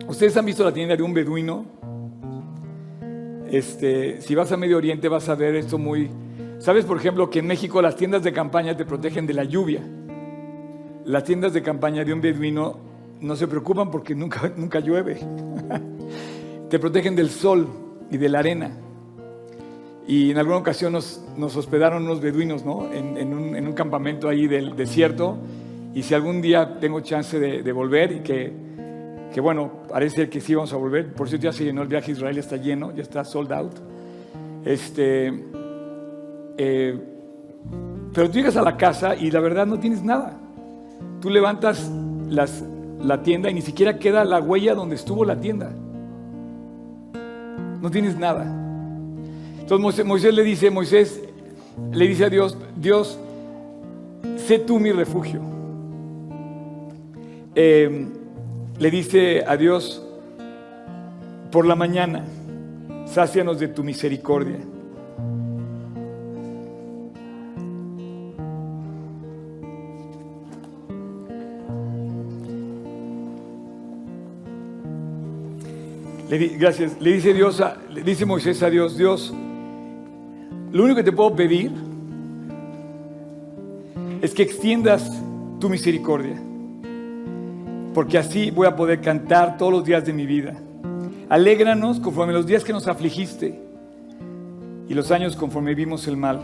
[0.07, 1.65] Ustedes han visto la tienda de un beduino
[3.57, 6.11] este, si vas a Medio Oriente vas a ver esto muy...
[6.59, 9.83] ¿Sabes, por ejemplo, que en México las tiendas de campaña te protegen de la lluvia?
[11.05, 12.79] Las tiendas de campaña de un beduino
[13.21, 15.19] no se preocupan porque nunca, nunca llueve.
[16.71, 17.69] te protegen del sol
[18.11, 18.71] y de la arena.
[20.07, 22.93] Y en alguna ocasión nos, hospedaron unos beduinos ¿no?
[22.93, 25.39] en, un, campamento ahí del desierto.
[25.95, 28.64] Y si algún día tengo chance de volver y que
[29.35, 31.13] que bueno, parece que sí vamos a volver.
[31.13, 33.73] Por cierto, ya se llenó el viaje a Israel, está lleno, ya está sold out.
[34.65, 35.45] Este,
[36.57, 37.01] eh,
[38.13, 40.39] pero tú llegas a la casa y la verdad no tienes nada.
[41.21, 41.91] Tú levantas
[42.31, 45.73] la tienda y ni siquiera queda la huella donde estuvo la tienda.
[47.83, 48.47] No tienes nada.
[49.59, 51.21] Entonces Moisés, le dice, Moisés
[51.91, 53.19] le dice a Dios, Dios,
[54.37, 55.41] sé tú mi refugio.
[57.57, 58.23] Eh,
[58.79, 60.03] le dice a Dios,
[61.53, 62.25] por la mañana,
[63.07, 64.59] sácianos de tu misericordia.
[76.29, 77.01] Le, gracias.
[77.01, 79.33] Le dice Dios, le dice Moisés a Dios, Dios,
[80.73, 81.71] lo único que te puedo pedir
[84.21, 85.09] es que extiendas
[85.61, 86.35] tu misericordia
[87.95, 90.55] porque así voy a poder cantar todos los días de mi vida.
[91.29, 93.59] Alégranos conforme los días que nos afligiste
[94.89, 96.41] y los años conforme vimos el mal.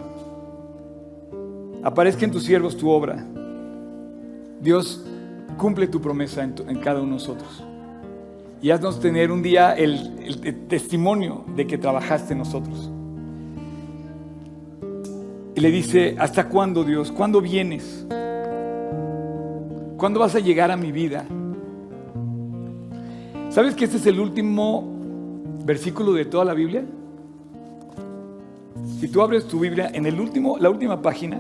[1.83, 3.27] Aparezca en tus siervos tu obra.
[4.61, 5.05] Dios,
[5.59, 7.65] cumple tu promesa en, cada uno de nosotros.
[8.63, 12.91] Y haznos tener un día el, el testimonio de que trabajaste en nosotros.
[15.55, 17.11] Y le dice, ¿hasta cuándo Dios?
[17.11, 18.07] ¿Cuándo vienes?
[20.01, 21.27] ¿Cuándo vas a llegar a mi vida?
[23.51, 24.83] ¿Sabes que este es el último
[25.67, 26.85] versículo de toda la Biblia?
[28.99, 31.39] Si tú abres tu Biblia en el último, la última página,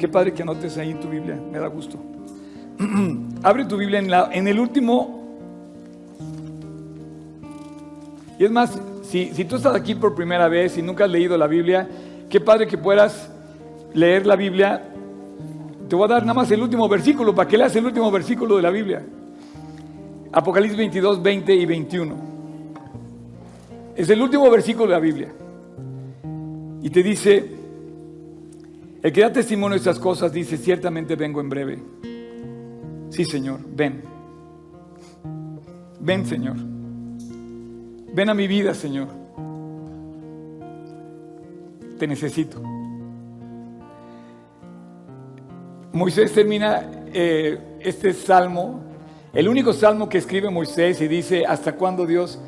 [0.00, 1.96] qué padre que anotes ahí en tu Biblia, me da gusto.
[3.44, 5.22] Abre tu Biblia en, la, en el último.
[8.36, 11.38] Y es más, si, si tú estás aquí por primera vez y nunca has leído
[11.38, 11.88] la Biblia,
[12.28, 13.30] qué padre que puedas
[13.92, 14.90] leer la Biblia.
[15.88, 18.56] Te voy a dar nada más el último versículo para que leas el último versículo
[18.56, 19.04] de la Biblia.
[20.32, 22.14] Apocalipsis 22, 20 y 21.
[23.94, 25.32] Es el último versículo de la Biblia.
[26.82, 27.50] Y te dice,
[29.02, 31.82] el que da testimonio de estas cosas dice, ciertamente vengo en breve.
[33.10, 34.02] Sí, Señor, ven.
[36.00, 36.56] Ven, Señor.
[38.12, 39.08] Ven a mi vida, Señor.
[41.98, 42.60] Te necesito.
[45.94, 46.82] Moisés termina
[47.12, 48.84] eh, este salmo
[49.34, 52.38] el único salmo que escribe Moisés y dice, ¿hasta cuándo Dios?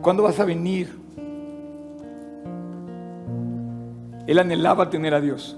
[0.00, 0.96] ¿Cuándo vas a venir?
[4.28, 5.56] Él anhelaba tener a Dios.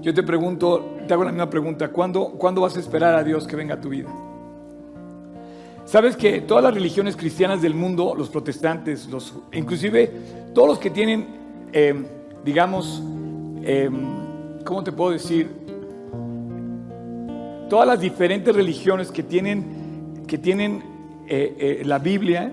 [0.00, 3.46] Yo te pregunto, te hago la misma pregunta, ¿cuándo, ¿cuándo vas a esperar a Dios
[3.46, 4.08] que venga a tu vida?
[5.84, 10.10] Sabes que todas las religiones cristianas del mundo, los protestantes, los, inclusive
[10.54, 11.26] todos los que tienen,
[11.74, 11.94] eh,
[12.46, 13.02] digamos,
[13.62, 13.90] eh,
[14.64, 15.57] ¿cómo te puedo decir?
[17.68, 20.82] Todas las diferentes religiones que tienen, que tienen
[21.26, 22.52] eh, eh, la Biblia,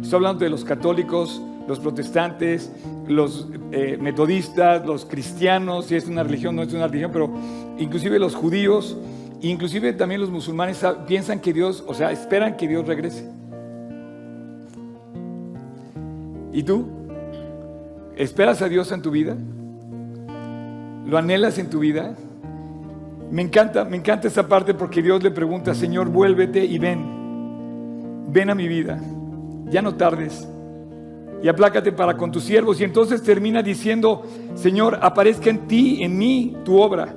[0.00, 2.72] estoy hablando de los católicos, los protestantes,
[3.06, 7.30] los eh, metodistas, los cristianos, si es una religión, no es una religión, pero
[7.78, 8.96] inclusive los judíos,
[9.42, 13.28] inclusive también los musulmanes piensan que Dios, o sea, esperan que Dios regrese.
[16.52, 16.86] ¿Y tú?
[18.16, 19.36] ¿Esperas a Dios en tu vida?
[21.06, 22.16] ¿Lo anhelas en tu vida?
[23.30, 28.50] Me encanta, me encanta esa parte porque Dios le pregunta, Señor, vuélvete y ven, ven
[28.50, 29.00] a mi vida,
[29.70, 30.48] ya no tardes
[31.42, 32.80] y aplácate para con tus siervos.
[32.80, 34.22] Y entonces termina diciendo,
[34.54, 37.14] Señor, aparezca en ti, en mí, tu obra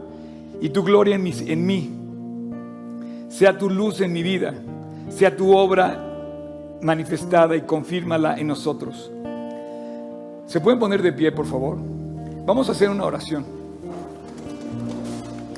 [0.59, 1.89] y tu gloria en, en mí.
[3.29, 4.53] Sea tu luz en mi vida,
[5.09, 6.07] sea tu obra
[6.81, 9.11] manifestada y confírmala en nosotros.
[10.45, 11.77] ¿Se pueden poner de pie, por favor?
[12.45, 13.60] Vamos a hacer una oración.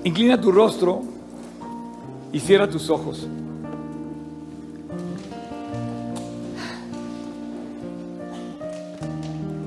[0.06, 1.02] Inclina tu rostro
[2.34, 3.26] y cierra tus ojos.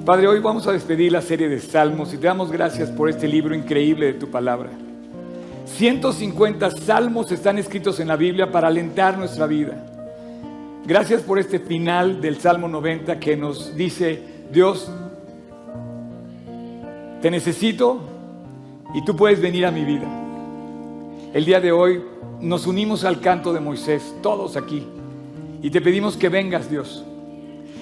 [0.04, 3.26] Padre, hoy vamos a despedir la serie de salmos y te damos gracias por este
[3.26, 4.70] libro increíble de tu palabra.
[5.64, 9.84] 150 salmos están escritos en la Biblia para alentar nuestra vida.
[10.84, 14.22] Gracias por este final del Salmo 90 que nos dice,
[14.52, 14.88] Dios,
[17.20, 18.00] te necesito
[18.94, 20.25] y tú puedes venir a mi vida.
[21.32, 22.02] El día de hoy
[22.40, 24.86] nos unimos al canto de Moisés, todos aquí,
[25.62, 27.04] y te pedimos que vengas, Dios.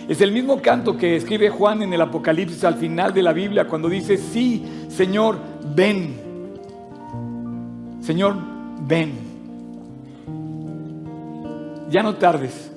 [0.08, 3.66] Es el mismo canto que escribe Juan en el Apocalipsis al final de la Biblia
[3.66, 5.38] cuando dice, sí, Señor,
[5.74, 6.14] ven.
[8.00, 8.36] Señor,
[8.86, 9.12] ven.
[11.90, 12.70] Ya no tardes.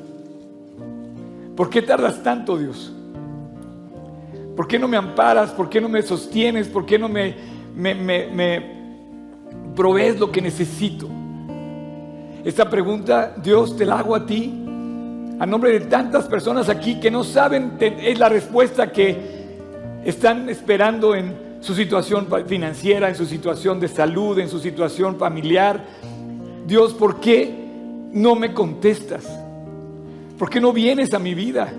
[1.55, 2.93] ¿Por qué tardas tanto, Dios?
[4.55, 5.51] ¿Por qué no me amparas?
[5.51, 6.68] ¿Por qué no me sostienes?
[6.68, 7.36] ¿Por qué no me,
[7.76, 8.76] me, me
[9.78, 11.07] provees lo que necesito?
[12.43, 14.51] Esta pregunta, Dios, te la hago a ti,
[15.39, 19.38] a nombre de tantas personas aquí que no saben, es la respuesta que
[20.03, 25.86] están esperando en su situación financiera, en su situación de salud, en su situación familiar.
[26.65, 27.53] Dios, ¿por qué
[28.11, 29.28] no me contestas?
[30.39, 31.71] ¿Por qué no vienes a mi vida?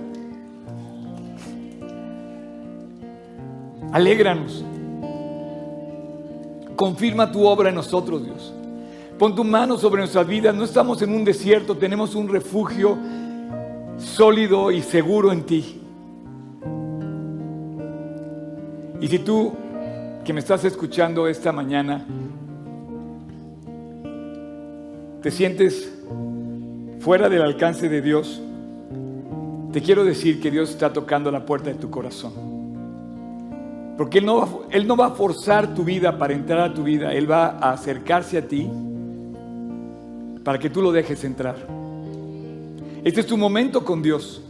[3.92, 4.64] Alégranos.
[6.78, 8.54] Confirma tu obra en nosotros, Dios.
[9.18, 10.54] Pon tu mano sobre nuestras vidas.
[10.54, 12.96] No estamos en un desierto, tenemos un refugio
[13.96, 15.80] sólido y seguro en ti.
[19.00, 19.54] Y si tú
[20.24, 22.06] que me estás escuchando esta mañana,
[25.20, 25.92] te sientes
[27.00, 28.40] fuera del alcance de Dios,
[29.72, 32.57] te quiero decir que Dios está tocando la puerta de tu corazón.
[33.98, 36.84] Porque él no, va, él no va a forzar tu vida para entrar a tu
[36.84, 38.70] vida, Él va a acercarse a ti
[40.44, 41.56] para que tú lo dejes entrar.
[43.02, 44.40] Este es tu momento con Dios,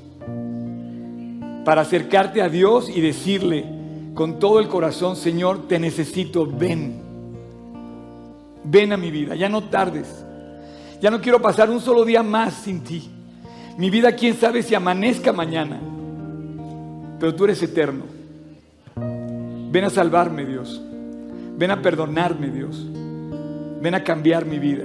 [1.64, 3.64] para acercarte a Dios y decirle
[4.12, 7.00] con todo el corazón, Señor, te necesito, ven,
[8.64, 10.26] ven a mi vida, ya no tardes.
[11.00, 13.08] Ya no quiero pasar un solo día más sin ti.
[13.78, 15.80] Mi vida, quién sabe si amanezca mañana.
[17.18, 18.17] Pero tú eres eterno.
[19.70, 20.80] Ven a salvarme, Dios.
[21.56, 22.86] Ven a perdonarme, Dios.
[23.82, 24.84] Ven a cambiar mi vida.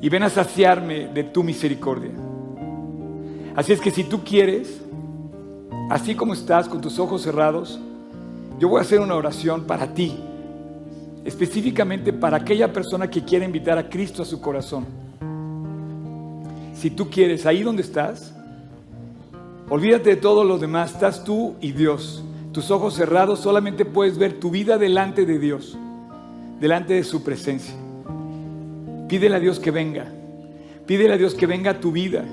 [0.00, 2.10] Y ven a saciarme de tu misericordia.
[3.56, 4.80] Así es que si tú quieres,
[5.90, 7.80] así como estás con tus ojos cerrados,
[8.58, 10.18] yo voy a hacer una oración para ti,
[11.24, 14.84] específicamente para aquella persona que quiere invitar a Cristo a su corazón.
[16.74, 18.34] Si tú quieres, ahí donde estás,
[19.68, 22.24] olvídate de todo lo demás, estás tú y Dios.
[22.52, 25.78] Tus ojos cerrados solamente puedes ver tu vida delante de Dios,
[26.60, 27.74] delante de su presencia.
[29.08, 30.06] Pídele a Dios que venga,
[30.84, 32.24] pídele a Dios que venga a tu vida.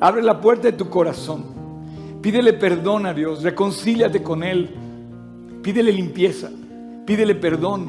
[0.00, 1.44] Abre la puerta de tu corazón.
[2.20, 4.70] Pídele perdón a Dios, reconcíliate con Él.
[5.62, 6.50] Pídele limpieza,
[7.06, 7.88] pídele perdón.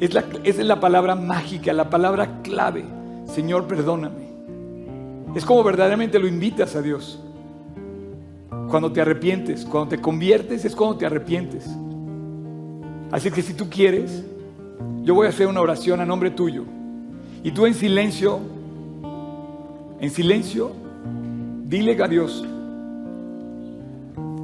[0.00, 2.84] Es la, esa es la palabra mágica, la palabra clave.
[3.26, 4.26] Señor, perdóname.
[5.34, 7.20] Es como verdaderamente lo invitas a Dios.
[8.68, 11.66] Cuando te arrepientes, cuando te conviertes, es cuando te arrepientes.
[13.10, 14.24] Así que si tú quieres,
[15.02, 16.64] yo voy a hacer una oración a nombre tuyo.
[17.42, 18.40] Y tú en silencio,
[20.00, 20.72] en silencio,
[21.66, 22.46] Dile a Dios,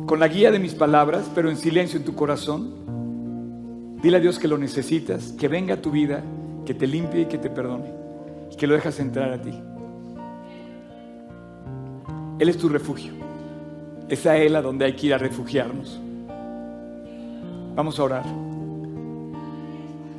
[0.06, 2.74] con la guía de mis palabras, pero en silencio en tu corazón,
[4.02, 6.24] dile a Dios que lo necesitas, que venga a tu vida,
[6.66, 7.92] que te limpie y que te perdone,
[8.50, 9.52] y que lo dejas entrar a ti.
[12.40, 13.21] Él es tu refugio.
[14.12, 15.98] Es a Él a donde hay que ir a refugiarnos.
[17.74, 18.26] Vamos a orar.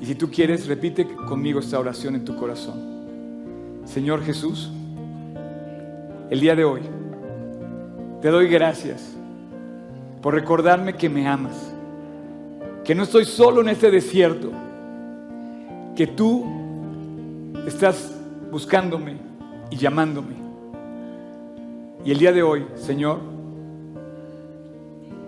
[0.01, 3.83] Y si tú quieres, repite conmigo esta oración en tu corazón.
[3.85, 4.71] Señor Jesús,
[6.31, 6.81] el día de hoy.
[8.19, 9.13] Te doy gracias
[10.23, 11.71] por recordarme que me amas,
[12.83, 14.49] que no estoy solo en este desierto,
[15.95, 16.47] que tú
[17.67, 18.11] estás
[18.49, 19.17] buscándome
[19.69, 20.33] y llamándome.
[22.03, 23.32] Y el día de hoy, Señor,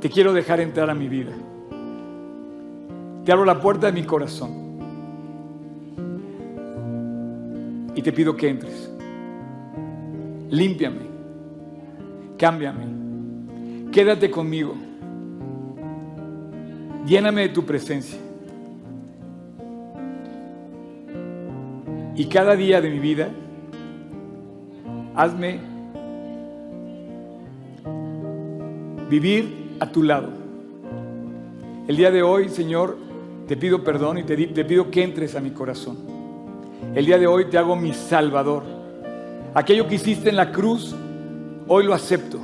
[0.06, 1.32] te quiero dejar entrar a mi vida.
[3.24, 4.52] Te abro la puerta de mi corazón.
[7.96, 8.92] Y te pido que entres.
[10.52, 11.08] Límpiame,
[12.38, 12.86] cámbiame,
[13.92, 14.76] quédate conmigo,
[17.08, 18.20] lléname de tu presencia.
[22.16, 23.30] Y cada día de mi vida,
[25.16, 25.60] hazme
[29.10, 30.30] vivir a tu lado.
[31.88, 32.98] El día de hoy, Señor,
[33.48, 35.98] te pido perdón y te, pido que entres a mi corazón.
[36.96, 38.64] El día de hoy te hago mi Salvador.
[39.54, 40.96] Aquello que hiciste en la cruz,
[41.68, 42.40] hoy lo acepto.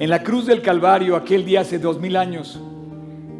[0.00, 2.58] En la cruz del Calvario, aquel día hace dos mil años,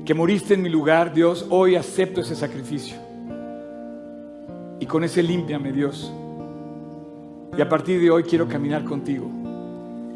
[0.04, 2.96] que moriste en mi lugar, Dios, hoy acepto ese sacrificio.
[4.78, 6.12] Y con ese límpiame, Dios.
[7.56, 9.30] Y a partir de hoy quiero caminar contigo.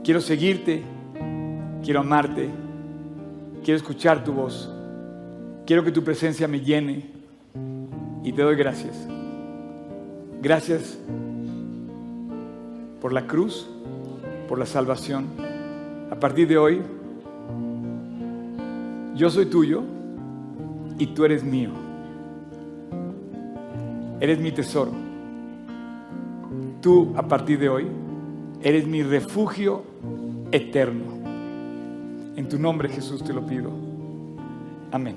[0.05, 0.83] Quiero seguirte,
[1.83, 2.51] quiero amarte,
[3.65, 4.73] quiero escuchar tu voz.
[5.67, 7.11] Quiero que tu presencia me llene
[8.25, 8.97] y te doy gracias.
[10.41, 10.99] Gracias
[13.01, 13.69] por la cruz,
[14.49, 15.27] por la salvación.
[16.11, 16.81] A partir de hoy,
[19.15, 19.83] yo soy tuyo
[20.99, 21.71] y tú eres mío.
[24.21, 24.93] Eres mi tesoro.
[26.81, 27.87] Tú, a partir de hoy,
[28.63, 29.83] eres mi refugio
[30.51, 31.18] eterno.
[32.39, 33.73] En tu nombre, Jesús, te lo pido.
[34.93, 35.17] Amén.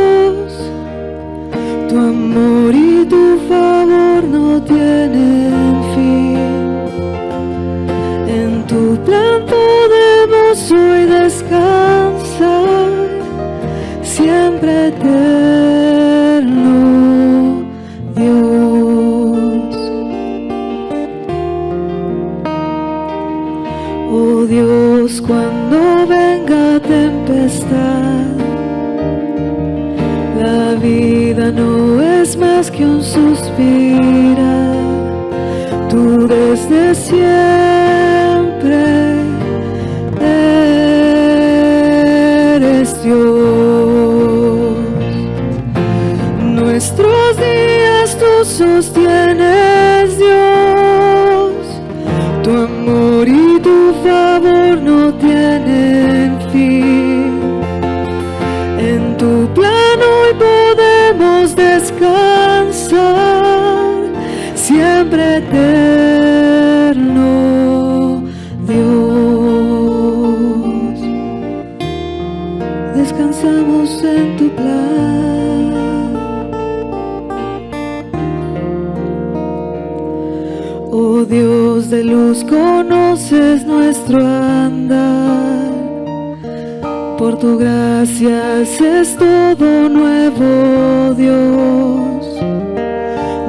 [88.01, 92.43] tu gracia es todo nuevo, Dios.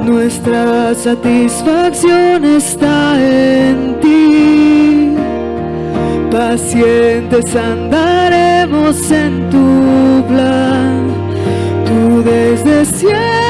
[0.04, 5.16] Nuestra satisfacción está en ti.
[6.30, 11.06] Pacientes andaremos en tu plan.
[11.86, 13.41] Tú desde siempre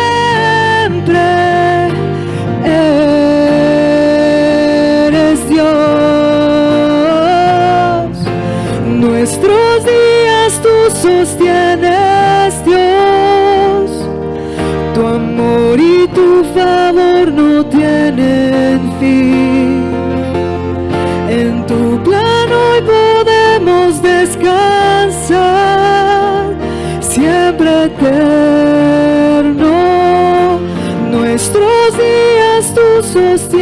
[33.15, 33.62] días